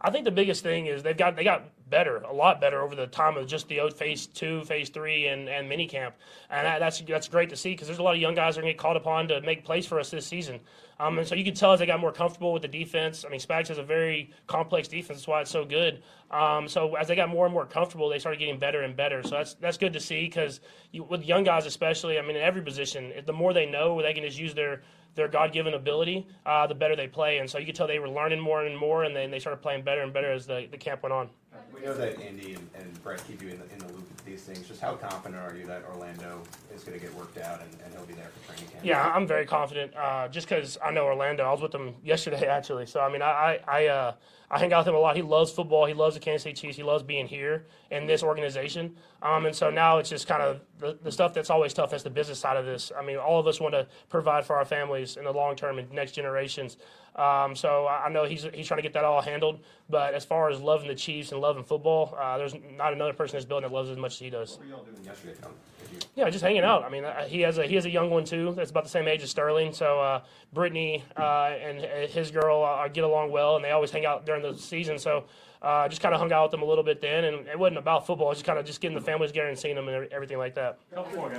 I 0.00 0.10
think 0.10 0.24
the 0.24 0.30
biggest 0.30 0.62
thing 0.62 0.86
is 0.86 1.02
they've 1.02 1.16
got 1.16 1.36
they 1.36 1.44
got 1.44 1.64
better, 1.88 2.18
a 2.18 2.32
lot 2.32 2.60
better 2.60 2.82
over 2.82 2.94
the 2.94 3.06
time 3.06 3.36
of 3.36 3.46
just 3.46 3.66
the 3.68 3.80
phase 3.96 4.26
two, 4.26 4.62
phase 4.64 4.90
three, 4.90 5.28
and 5.28 5.48
and 5.48 5.68
mini 5.68 5.86
camp, 5.86 6.14
and 6.50 6.66
that, 6.66 6.78
that's 6.80 7.00
that's 7.00 7.28
great 7.28 7.48
to 7.50 7.56
see 7.56 7.70
because 7.70 7.88
there's 7.88 7.98
a 7.98 8.02
lot 8.02 8.14
of 8.14 8.20
young 8.20 8.34
guys 8.34 8.54
that 8.54 8.60
are 8.60 8.62
going 8.62 8.72
to 8.72 8.76
get 8.76 8.80
called 8.80 8.96
upon 8.96 9.28
to 9.28 9.40
make 9.40 9.64
plays 9.64 9.86
for 9.86 9.98
us 9.98 10.10
this 10.10 10.26
season, 10.26 10.60
um, 10.98 11.18
and 11.18 11.26
so 11.26 11.34
you 11.34 11.44
can 11.44 11.54
tell 11.54 11.72
as 11.72 11.80
they 11.80 11.86
got 11.86 12.00
more 12.00 12.12
comfortable 12.12 12.52
with 12.52 12.62
the 12.62 12.68
defense. 12.68 13.24
I 13.26 13.30
mean, 13.30 13.40
Spags 13.40 13.68
has 13.68 13.78
a 13.78 13.82
very 13.82 14.30
complex 14.46 14.88
defense, 14.88 15.20
that's 15.20 15.28
why 15.28 15.40
it's 15.42 15.50
so 15.50 15.64
good. 15.64 16.02
Um, 16.30 16.68
so 16.68 16.94
as 16.94 17.08
they 17.08 17.14
got 17.14 17.28
more 17.28 17.44
and 17.44 17.52
more 17.52 17.66
comfortable, 17.66 18.08
they 18.08 18.18
started 18.18 18.38
getting 18.38 18.58
better 18.58 18.82
and 18.82 18.96
better. 18.96 19.22
So 19.22 19.30
that's 19.30 19.54
that's 19.54 19.76
good 19.76 19.92
to 19.92 20.00
see 20.00 20.24
because 20.24 20.60
with 21.08 21.24
young 21.24 21.44
guys 21.44 21.66
especially, 21.66 22.18
I 22.18 22.22
mean, 22.22 22.36
in 22.36 22.42
every 22.42 22.62
position, 22.62 23.12
the 23.24 23.32
more 23.32 23.52
they 23.52 23.66
know, 23.66 23.94
where 23.94 24.04
they 24.04 24.14
can 24.14 24.24
just 24.24 24.38
use 24.38 24.54
their 24.54 24.82
their 25.16 25.28
God-given 25.28 25.74
ability, 25.74 26.28
uh, 26.44 26.66
the 26.66 26.74
better 26.74 26.94
they 26.94 27.08
play. 27.08 27.38
And 27.38 27.48
so 27.48 27.58
you 27.58 27.66
could 27.66 27.74
tell 27.74 27.86
they 27.86 27.98
were 27.98 28.08
learning 28.08 28.38
more 28.38 28.64
and 28.64 28.76
more, 28.78 29.04
and 29.04 29.16
then 29.16 29.30
they 29.30 29.38
started 29.38 29.62
playing 29.62 29.82
better 29.82 30.02
and 30.02 30.12
better 30.12 30.30
as 30.30 30.46
the, 30.46 30.68
the 30.70 30.76
camp 30.76 31.02
went 31.02 31.12
on. 31.12 31.30
We 31.76 31.84
know 31.84 31.94
that 31.94 32.20
Andy 32.20 32.54
and, 32.54 32.68
and 32.74 33.02
Brett 33.02 33.22
keep 33.28 33.42
you 33.42 33.50
in 33.50 33.58
the, 33.58 33.64
in 33.72 33.78
the 33.78 33.86
loop 33.88 34.08
with 34.08 34.24
these 34.24 34.42
things. 34.42 34.66
Just 34.66 34.80
how 34.80 34.94
confident 34.94 35.42
are 35.42 35.54
you 35.54 35.66
that 35.66 35.84
Orlando 35.84 36.40
is 36.74 36.82
going 36.82 36.98
to 36.98 37.04
get 37.04 37.14
worked 37.14 37.36
out 37.38 37.60
and, 37.60 37.70
and 37.84 37.92
he'll 37.92 38.06
be 38.06 38.14
there 38.14 38.28
for 38.28 38.52
training 38.52 38.70
camp? 38.72 38.84
Yeah, 38.84 39.02
I'm 39.02 39.26
very 39.26 39.44
confident. 39.44 39.94
Uh, 39.94 40.28
just 40.28 40.48
because 40.48 40.78
I 40.82 40.90
know 40.90 41.04
Orlando, 41.04 41.44
I 41.44 41.52
was 41.52 41.60
with 41.60 41.74
him 41.74 41.94
yesterday 42.02 42.46
actually. 42.48 42.86
So 42.86 43.00
I 43.00 43.12
mean, 43.12 43.20
I 43.20 43.60
I 43.68 43.86
uh, 43.88 44.12
I 44.50 44.58
hang 44.58 44.72
out 44.72 44.80
with 44.80 44.88
him 44.88 44.94
a 44.94 45.00
lot. 45.00 45.16
He 45.16 45.22
loves 45.22 45.50
football. 45.50 45.86
He 45.86 45.94
loves 45.94 46.14
the 46.14 46.20
Kansas 46.20 46.44
City 46.44 46.54
Chiefs. 46.54 46.76
He 46.76 46.82
loves 46.82 47.02
being 47.02 47.26
here 47.26 47.66
in 47.90 48.06
this 48.06 48.22
organization. 48.22 48.94
Um, 49.22 49.46
and 49.46 49.54
so 49.54 49.70
now 49.70 49.98
it's 49.98 50.08
just 50.08 50.28
kind 50.28 50.42
of 50.42 50.60
the, 50.78 50.96
the 51.02 51.10
stuff 51.10 51.34
that's 51.34 51.50
always 51.50 51.74
tough. 51.74 51.90
That's 51.90 52.04
the 52.04 52.10
business 52.10 52.38
side 52.38 52.56
of 52.56 52.64
this. 52.64 52.92
I 52.96 53.04
mean, 53.04 53.16
all 53.16 53.40
of 53.40 53.46
us 53.46 53.60
want 53.60 53.74
to 53.74 53.86
provide 54.08 54.46
for 54.46 54.56
our 54.56 54.64
families 54.64 55.16
in 55.16 55.24
the 55.24 55.32
long 55.32 55.56
term 55.56 55.78
and 55.78 55.90
next 55.90 56.12
generations. 56.12 56.76
Um, 57.16 57.56
so 57.56 57.86
I 57.86 58.08
know 58.10 58.24
he's 58.24 58.46
he's 58.52 58.66
trying 58.68 58.78
to 58.78 58.82
get 58.82 58.92
that 58.92 59.04
all 59.04 59.22
handled. 59.22 59.60
But 59.88 60.14
as 60.14 60.24
far 60.24 60.50
as 60.50 60.60
loving 60.60 60.88
the 60.88 60.94
Chiefs 60.94 61.32
and 61.32 61.40
loving 61.40 61.64
football, 61.64 62.16
uh, 62.20 62.36
there's 62.38 62.54
not 62.76 62.92
another 62.92 63.12
person 63.12 63.36
in 63.36 63.38
this 63.38 63.46
building 63.46 63.68
that 63.68 63.74
loves 63.74 63.88
it 63.88 63.92
as 63.92 63.98
much 63.98 64.12
as 64.12 64.18
he 64.18 64.30
does. 64.30 64.52
What 64.52 64.60
were 64.60 64.66
y'all 64.66 64.84
doing 64.84 65.04
yesterday? 65.04 65.34
If 65.86 65.92
you- 65.92 65.98
Yeah, 66.24 66.30
just 66.30 66.44
hanging 66.44 66.62
out. 66.62 66.82
I 66.84 66.88
mean, 66.88 67.04
uh, 67.04 67.24
he 67.24 67.40
has 67.42 67.58
a 67.58 67.66
he 67.66 67.74
has 67.76 67.84
a 67.86 67.90
young 67.90 68.10
one 68.10 68.24
too. 68.24 68.52
That's 68.54 68.70
about 68.70 68.84
the 68.84 68.90
same 68.90 69.06
age 69.08 69.22
as 69.22 69.30
Sterling. 69.30 69.72
So 69.72 70.00
uh, 70.00 70.20
Brittany 70.52 71.04
uh, 71.16 71.22
and 71.60 71.78
uh, 71.84 72.06
his 72.08 72.30
girl 72.30 72.62
uh, 72.64 72.88
get 72.88 73.04
along 73.04 73.30
well, 73.32 73.56
and 73.56 73.64
they 73.64 73.70
always 73.70 73.90
hang 73.90 74.06
out 74.06 74.26
during 74.26 74.42
the 74.42 74.54
season. 74.58 74.98
So 74.98 75.24
uh, 75.62 75.88
just 75.88 76.02
kind 76.02 76.14
of 76.14 76.20
hung 76.20 76.32
out 76.32 76.44
with 76.44 76.50
them 76.52 76.62
a 76.62 76.66
little 76.66 76.84
bit 76.84 77.00
then, 77.00 77.24
and 77.24 77.46
it 77.48 77.58
wasn't 77.58 77.78
about 77.78 78.06
football. 78.06 78.30
It's 78.30 78.40
just 78.40 78.46
kind 78.46 78.58
of 78.58 78.66
just 78.66 78.80
getting 78.80 78.94
the 78.94 79.00
families 79.04 79.30
together 79.30 79.48
and 79.48 79.58
seeing 79.58 79.74
them 79.74 79.88
and 79.88 80.06
everything 80.12 80.38
like 80.38 80.54
that. 80.54 80.78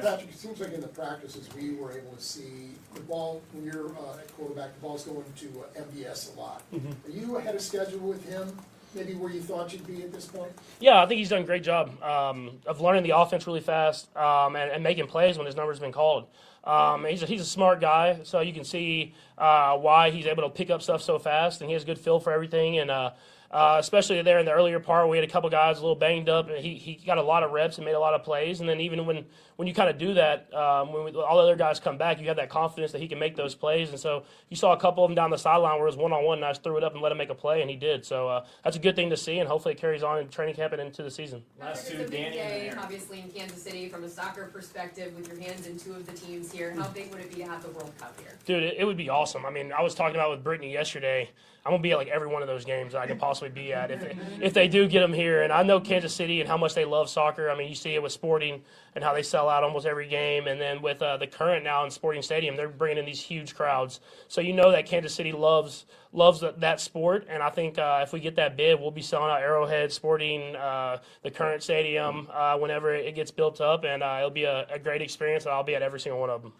Patrick, 0.01 0.29
it 0.29 0.35
seems 0.37 0.59
like 0.59 0.73
in 0.73 0.81
the 0.81 0.87
practices, 0.87 1.47
we 1.55 1.75
were 1.75 1.91
able 1.91 2.11
to 2.15 2.21
see 2.21 2.71
the 2.95 3.01
ball, 3.01 3.41
when 3.53 3.63
you're 3.65 3.89
uh, 3.89 4.17
at 4.19 4.35
quarterback, 4.35 4.73
the 4.73 4.79
ball's 4.81 5.03
going 5.05 5.23
to 5.37 5.45
uh, 5.77 5.81
MVS 5.83 6.35
a 6.35 6.39
lot. 6.39 6.63
Mhm. 6.73 6.93
Are 7.07 7.11
you 7.11 7.37
ahead 7.37 7.55
of 7.55 7.61
schedule 7.61 7.99
with 7.99 8.27
him, 8.27 8.57
maybe 8.97 9.13
where 9.13 9.31
you 9.31 9.41
thought 9.41 9.71
you'd 9.71 9.85
be 9.87 10.03
at 10.03 10.11
this 10.11 10.25
point? 10.25 10.51
Yeah, 10.79 11.01
I 11.01 11.05
think 11.05 11.19
he's 11.19 11.29
done 11.29 11.41
a 11.41 11.45
great 11.45 11.63
job 11.63 12.01
um, 12.03 12.59
of 12.65 12.81
learning 12.81 13.03
the 13.03 13.17
offense 13.17 13.47
really 13.47 13.61
fast 13.61 14.15
um, 14.17 14.55
and, 14.55 14.71
and 14.71 14.83
making 14.83 15.07
plays 15.07 15.37
when 15.37 15.45
his 15.45 15.55
number's 15.55 15.79
been 15.79 15.91
called. 15.91 16.27
Um, 16.63 17.05
he's, 17.05 17.23
a, 17.23 17.25
he's 17.25 17.41
a 17.41 17.45
smart 17.45 17.79
guy, 17.79 18.19
so 18.23 18.41
you 18.41 18.51
can 18.51 18.65
see 18.65 19.13
uh, 19.37 19.77
why 19.77 20.09
he's 20.09 20.25
able 20.25 20.43
to 20.43 20.49
pick 20.49 20.69
up 20.69 20.81
stuff 20.81 21.01
so 21.01 21.17
fast, 21.17 21.61
and 21.61 21.69
he 21.69 21.73
has 21.73 21.83
a 21.83 21.85
good 21.85 21.99
feel 21.99 22.19
for 22.19 22.33
everything. 22.33 22.79
And 22.79 22.91
uh, 22.91 23.11
uh, 23.51 23.77
especially 23.79 24.21
there 24.21 24.39
in 24.39 24.45
the 24.45 24.51
earlier 24.51 24.79
part, 24.79 25.07
we 25.07 25.17
had 25.17 25.23
a 25.23 25.31
couple 25.31 25.49
guys 25.49 25.77
a 25.77 25.81
little 25.81 25.95
banged 25.95 26.27
up, 26.27 26.49
and 26.49 26.57
he, 26.57 26.75
he 26.75 26.95
got 27.05 27.17
a 27.17 27.21
lot 27.21 27.43
of 27.43 27.51
reps 27.51 27.77
and 27.77 27.85
made 27.85 27.93
a 27.93 27.99
lot 27.99 28.13
of 28.13 28.23
plays. 28.23 28.59
And 28.59 28.67
then 28.67 28.81
even 28.81 29.05
when, 29.05 29.25
when 29.55 29.67
you 29.67 29.73
kind 29.73 29.89
of 29.89 29.97
do 29.97 30.13
that, 30.15 30.53
um, 30.53 30.91
when 30.91 31.05
we, 31.05 31.11
all 31.13 31.37
the 31.37 31.43
other 31.43 31.55
guys 31.55 31.79
come 31.79 31.97
back, 31.97 32.19
you 32.19 32.27
have 32.27 32.35
that 32.37 32.49
confidence 32.49 32.91
that 32.91 32.99
he 32.99 33.07
can 33.07 33.19
make 33.19 33.37
those 33.37 33.55
plays. 33.55 33.89
And 33.89 33.99
so 33.99 34.23
you 34.49 34.57
saw 34.57 34.73
a 34.73 34.77
couple 34.77 35.03
of 35.05 35.09
them 35.09 35.15
down 35.15 35.29
the 35.29 35.37
sideline 35.37 35.75
where 35.77 35.87
it 35.87 35.91
was 35.91 35.95
one 35.95 36.11
on 36.11 36.25
one, 36.25 36.39
and 36.39 36.45
I 36.45 36.51
just 36.51 36.63
threw 36.63 36.75
it 36.77 36.83
up 36.83 36.93
and 36.93 37.01
let 37.01 37.11
him 37.11 37.17
make 37.17 37.29
a 37.29 37.35
play, 37.35 37.61
and 37.61 37.69
he 37.69 37.77
did. 37.77 38.05
So 38.05 38.27
uh, 38.27 38.45
that's 38.65 38.75
a 38.75 38.79
good 38.79 38.97
thing 38.97 39.09
to 39.11 39.17
see, 39.17 39.39
and 39.39 39.47
hopefully 39.47 39.75
it 39.75 39.79
carries 39.79 40.03
on 40.03 40.19
in 40.19 40.27
training 40.27 40.55
camp 40.55 40.73
and 40.73 40.81
into 40.81 41.01
the 41.03 41.11
season. 41.11 41.41
Last 41.59 41.87
two, 41.87 41.97
big 41.99 42.33
day, 42.33 42.73
obviously 42.77 43.21
in 43.21 43.29
Kansas 43.29 43.61
City, 43.61 43.87
from 43.87 44.03
a 44.03 44.09
soccer 44.09 44.49
perspective, 44.53 45.15
with 45.15 45.27
your 45.27 45.39
hands 45.39 45.67
in 45.67 45.79
two 45.79 45.93
of 45.93 46.05
the 46.05 46.13
teams 46.13 46.51
here. 46.51 46.73
How 46.77 46.89
big 46.89 47.11
would 47.11 47.21
it 47.21 47.29
be 47.33 47.43
to 47.43 47.49
have 47.49 47.63
the 47.63 47.69
World 47.69 47.93
Cup 47.97 48.19
here? 48.19 48.37
Dude, 48.45 48.63
it, 48.63 48.75
it 48.79 48.83
would 48.83 48.97
be 48.97 49.09
awesome. 49.09 49.45
I 49.45 49.51
mean, 49.51 49.71
I 49.71 49.81
was 49.81 49.95
talking 49.95 50.15
about 50.15 50.31
with 50.31 50.43
Brittany 50.43 50.73
yesterday. 50.73 51.29
I'm 51.65 51.73
gonna 51.73 51.83
be 51.83 51.91
at 51.91 51.97
like 51.97 52.07
every 52.07 52.27
one 52.27 52.41
of 52.41 52.47
those 52.47 52.63
games 52.63 52.95
I 52.95 53.07
could 53.07 53.19
possibly 53.19 53.36
be 53.41 53.73
at 53.73 53.91
if 53.91 54.03
if 54.41 54.53
they 54.53 54.67
do 54.67 54.87
get 54.87 55.01
them 55.01 55.13
here. 55.13 55.43
And 55.43 55.51
I 55.51 55.63
know 55.63 55.79
Kansas 55.79 56.13
City 56.13 56.41
and 56.41 56.49
how 56.49 56.57
much 56.57 56.73
they 56.73 56.85
love 56.85 57.09
soccer. 57.09 57.49
I 57.49 57.57
mean, 57.57 57.69
you 57.69 57.75
see 57.75 57.93
it 57.93 58.01
with 58.01 58.11
Sporting 58.11 58.61
and 58.95 59.03
how 59.03 59.13
they 59.13 59.23
sell 59.23 59.49
out 59.49 59.63
almost 59.63 59.85
every 59.85 60.07
game. 60.07 60.47
And 60.47 60.59
then 60.59 60.81
with 60.81 61.01
uh, 61.01 61.17
the 61.17 61.27
current 61.27 61.63
now 61.63 61.85
in 61.85 61.91
Sporting 61.91 62.21
Stadium, 62.21 62.55
they're 62.55 62.69
bringing 62.69 62.97
in 62.97 63.05
these 63.05 63.21
huge 63.21 63.55
crowds. 63.55 63.99
So 64.27 64.41
you 64.41 64.53
know 64.53 64.71
that 64.71 64.85
Kansas 64.85 65.13
City 65.13 65.31
loves 65.31 65.85
loves 66.11 66.43
that, 66.57 66.81
sport. 66.81 67.27
And 67.29 67.43
I 67.43 67.49
think 67.49 67.77
uh, 67.77 68.01
if 68.03 68.13
we 68.13 68.19
get 68.19 68.35
that 68.35 68.57
bid, 68.57 68.79
we'll 68.79 68.91
be 68.91 69.01
selling 69.01 69.29
out 69.29 69.41
Arrowhead, 69.41 69.91
Sporting, 69.91 70.55
uh, 70.55 70.97
the 71.23 71.31
current 71.31 71.63
stadium 71.63 72.27
uh, 72.31 72.57
whenever 72.57 72.93
it 72.93 73.15
gets 73.15 73.31
built 73.31 73.61
up, 73.61 73.83
and 73.83 74.03
uh, 74.03 74.15
it'll 74.19 74.29
be 74.29 74.45
a, 74.45 74.67
a 74.69 74.79
great 74.79 75.01
experience. 75.01 75.45
And 75.45 75.53
I'll 75.53 75.63
be 75.63 75.75
at 75.75 75.81
every 75.81 75.99
single 75.99 76.19
one 76.19 76.29
of 76.29 76.41
them. 76.41 76.53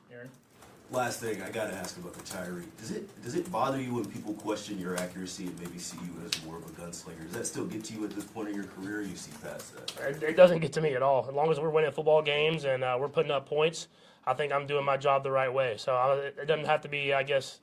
Last 0.90 1.20
thing, 1.20 1.42
I 1.42 1.50
gotta 1.50 1.74
ask 1.74 1.98
about 1.98 2.14
the 2.14 2.24
Tyree. 2.24 2.64
Does 2.80 2.92
it 2.92 3.22
does 3.22 3.36
it 3.36 3.52
bother 3.52 3.80
you 3.80 3.96
when 3.96 4.06
people 4.06 4.34
question 4.34 4.80
your 4.80 4.96
accuracy 4.96 5.48
and 5.48 5.60
maybe 5.60 5.80
see 5.80 5.98
you 5.98 6.26
as 6.26 6.46
more 6.46 6.56
of 6.56 6.64
a 6.64 6.70
gunslinger? 6.82 7.26
Does 7.26 7.34
that 7.34 7.46
still 7.46 7.66
get 7.66 7.84
to 7.86 7.94
you 7.94 8.06
at 8.06 8.12
this 8.12 8.24
point 8.24 8.48
in 8.50 8.56
your 8.56 8.64
career? 8.64 9.00
Or 9.00 9.02
you 9.02 9.18
see 9.18 9.32
past 9.44 9.76
that? 9.76 10.08
It, 10.10 10.24
it 10.24 10.38
doesn't 10.38 10.60
get 10.60 10.72
to 10.74 10.82
me 10.82 10.94
at 10.94 11.04
all. 11.04 11.26
As 11.28 11.36
long 11.36 11.52
as 11.52 11.60
we're 11.60 11.70
winning 11.72 11.92
football 11.92 12.22
games 12.22 12.64
and 12.64 12.86
uh, 12.86 12.96
we're 12.98 13.10
putting 13.10 13.32
up 13.32 13.46
points, 13.50 13.90
I 14.26 14.34
think 14.34 14.54
I'm 14.54 14.66
doing 14.66 14.86
my 14.86 14.96
job 14.96 15.24
the 15.24 15.32
right 15.32 15.54
way. 15.54 15.76
So 15.76 15.94
I, 15.94 16.16
it 16.42 16.48
doesn't 16.48 16.66
have 16.66 16.80
to 16.82 16.88
be, 16.90 17.14
I 17.14 17.24
guess, 17.24 17.60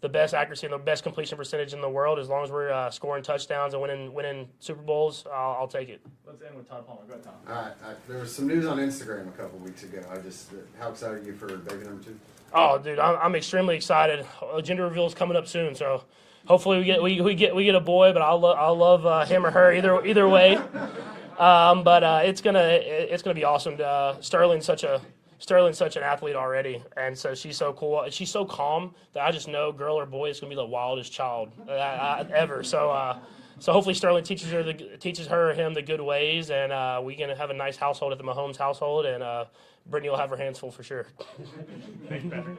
the 0.00 0.08
best 0.08 0.32
accuracy 0.32 0.66
and 0.66 0.72
the 0.72 0.78
best 0.78 1.02
completion 1.02 1.36
percentage 1.36 1.72
in 1.72 1.80
the 1.80 1.88
world. 1.88 2.18
As 2.18 2.28
long 2.28 2.44
as 2.44 2.50
we're 2.50 2.70
uh, 2.70 2.90
scoring 2.90 3.22
touchdowns 3.22 3.74
and 3.74 3.82
winning 3.82 4.12
winning 4.12 4.48
Super 4.60 4.82
Bowls, 4.82 5.24
I'll, 5.32 5.58
I'll 5.60 5.68
take 5.68 5.88
it. 5.88 6.00
Let's 6.26 6.42
end 6.42 6.56
with 6.56 6.68
Todd 6.68 6.86
Palmer. 6.86 7.02
Go 7.06 7.14
ahead, 7.14 7.24
Tom. 7.24 7.34
All 7.48 7.54
right, 7.54 7.72
I, 7.84 7.94
there 8.06 8.18
was 8.18 8.34
some 8.34 8.46
news 8.46 8.66
on 8.66 8.78
Instagram 8.78 9.28
a 9.28 9.32
couple 9.32 9.58
weeks 9.58 9.82
ago. 9.82 10.02
I 10.10 10.18
just, 10.18 10.50
how 10.78 10.90
excited 10.90 11.22
are 11.22 11.26
you 11.26 11.34
for 11.34 11.48
baby 11.56 11.84
number 11.84 12.02
two? 12.02 12.18
Oh, 12.52 12.78
dude, 12.78 12.98
I'm, 12.98 13.16
I'm 13.16 13.34
extremely 13.34 13.76
excited. 13.76 14.24
Uh, 14.40 14.60
Gender 14.60 14.84
reveal 14.84 15.06
is 15.06 15.14
coming 15.14 15.36
up 15.36 15.46
soon, 15.46 15.74
so 15.74 16.04
hopefully 16.46 16.78
we 16.78 16.84
get 16.84 17.02
we, 17.02 17.20
we 17.20 17.34
get 17.34 17.54
we 17.54 17.64
get 17.64 17.74
a 17.74 17.80
boy. 17.80 18.12
But 18.12 18.22
I'll 18.22 18.38
lo- 18.40 18.54
I'll 18.54 18.76
love 18.76 19.04
uh, 19.04 19.24
him 19.24 19.44
or 19.44 19.50
her 19.50 19.72
either 19.72 20.04
either 20.04 20.28
way. 20.28 20.60
Um, 21.38 21.84
but 21.84 22.02
uh, 22.02 22.20
it's 22.24 22.40
gonna 22.40 22.80
it's 22.82 23.22
gonna 23.22 23.34
be 23.34 23.44
awesome. 23.44 23.76
To, 23.76 23.86
uh, 23.86 24.20
Sterling's 24.20 24.64
such 24.64 24.82
a 24.82 25.00
Sterling's 25.38 25.78
such 25.78 25.96
an 25.96 26.02
athlete 26.02 26.36
already, 26.36 26.82
and 26.96 27.16
so 27.16 27.34
she's 27.34 27.56
so 27.56 27.72
cool. 27.72 28.04
She's 28.10 28.30
so 28.30 28.44
calm 28.44 28.94
that 29.12 29.22
I 29.22 29.30
just 29.30 29.48
know, 29.48 29.72
girl 29.72 29.98
or 29.98 30.06
boy, 30.06 30.30
is 30.30 30.40
gonna 30.40 30.50
be 30.50 30.56
the 30.56 30.66
wildest 30.66 31.12
child 31.12 31.52
uh, 31.68 31.72
uh, 31.72 32.24
ever. 32.34 32.62
So. 32.62 32.90
Uh, 32.90 33.18
so 33.60 33.72
hopefully 33.72 33.94
Sterling 33.96 34.22
teaches 34.22 34.52
her 34.52 34.62
the, 34.62 34.72
teaches 34.72 35.26
her 35.26 35.50
or 35.50 35.52
him 35.52 35.74
the 35.74 35.82
good 35.82 36.00
ways, 36.00 36.50
and 36.50 36.70
uh, 36.70 37.00
we 37.02 37.16
can 37.16 37.28
have 37.30 37.50
a 37.50 37.54
nice 37.54 37.76
household 37.76 38.12
at 38.12 38.18
the 38.18 38.22
Mahomes 38.22 38.56
household, 38.56 39.04
and 39.04 39.20
uh, 39.20 39.46
Brittany 39.86 40.10
will 40.10 40.16
have 40.16 40.30
her 40.30 40.36
hands 40.36 40.60
full 40.60 40.70
for 40.70 40.84
sure. 40.84 41.08
Thanks, 42.08 42.24
Patrick. 42.30 42.58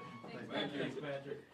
Thanks, 0.52 1.00
Patrick. 1.00 1.49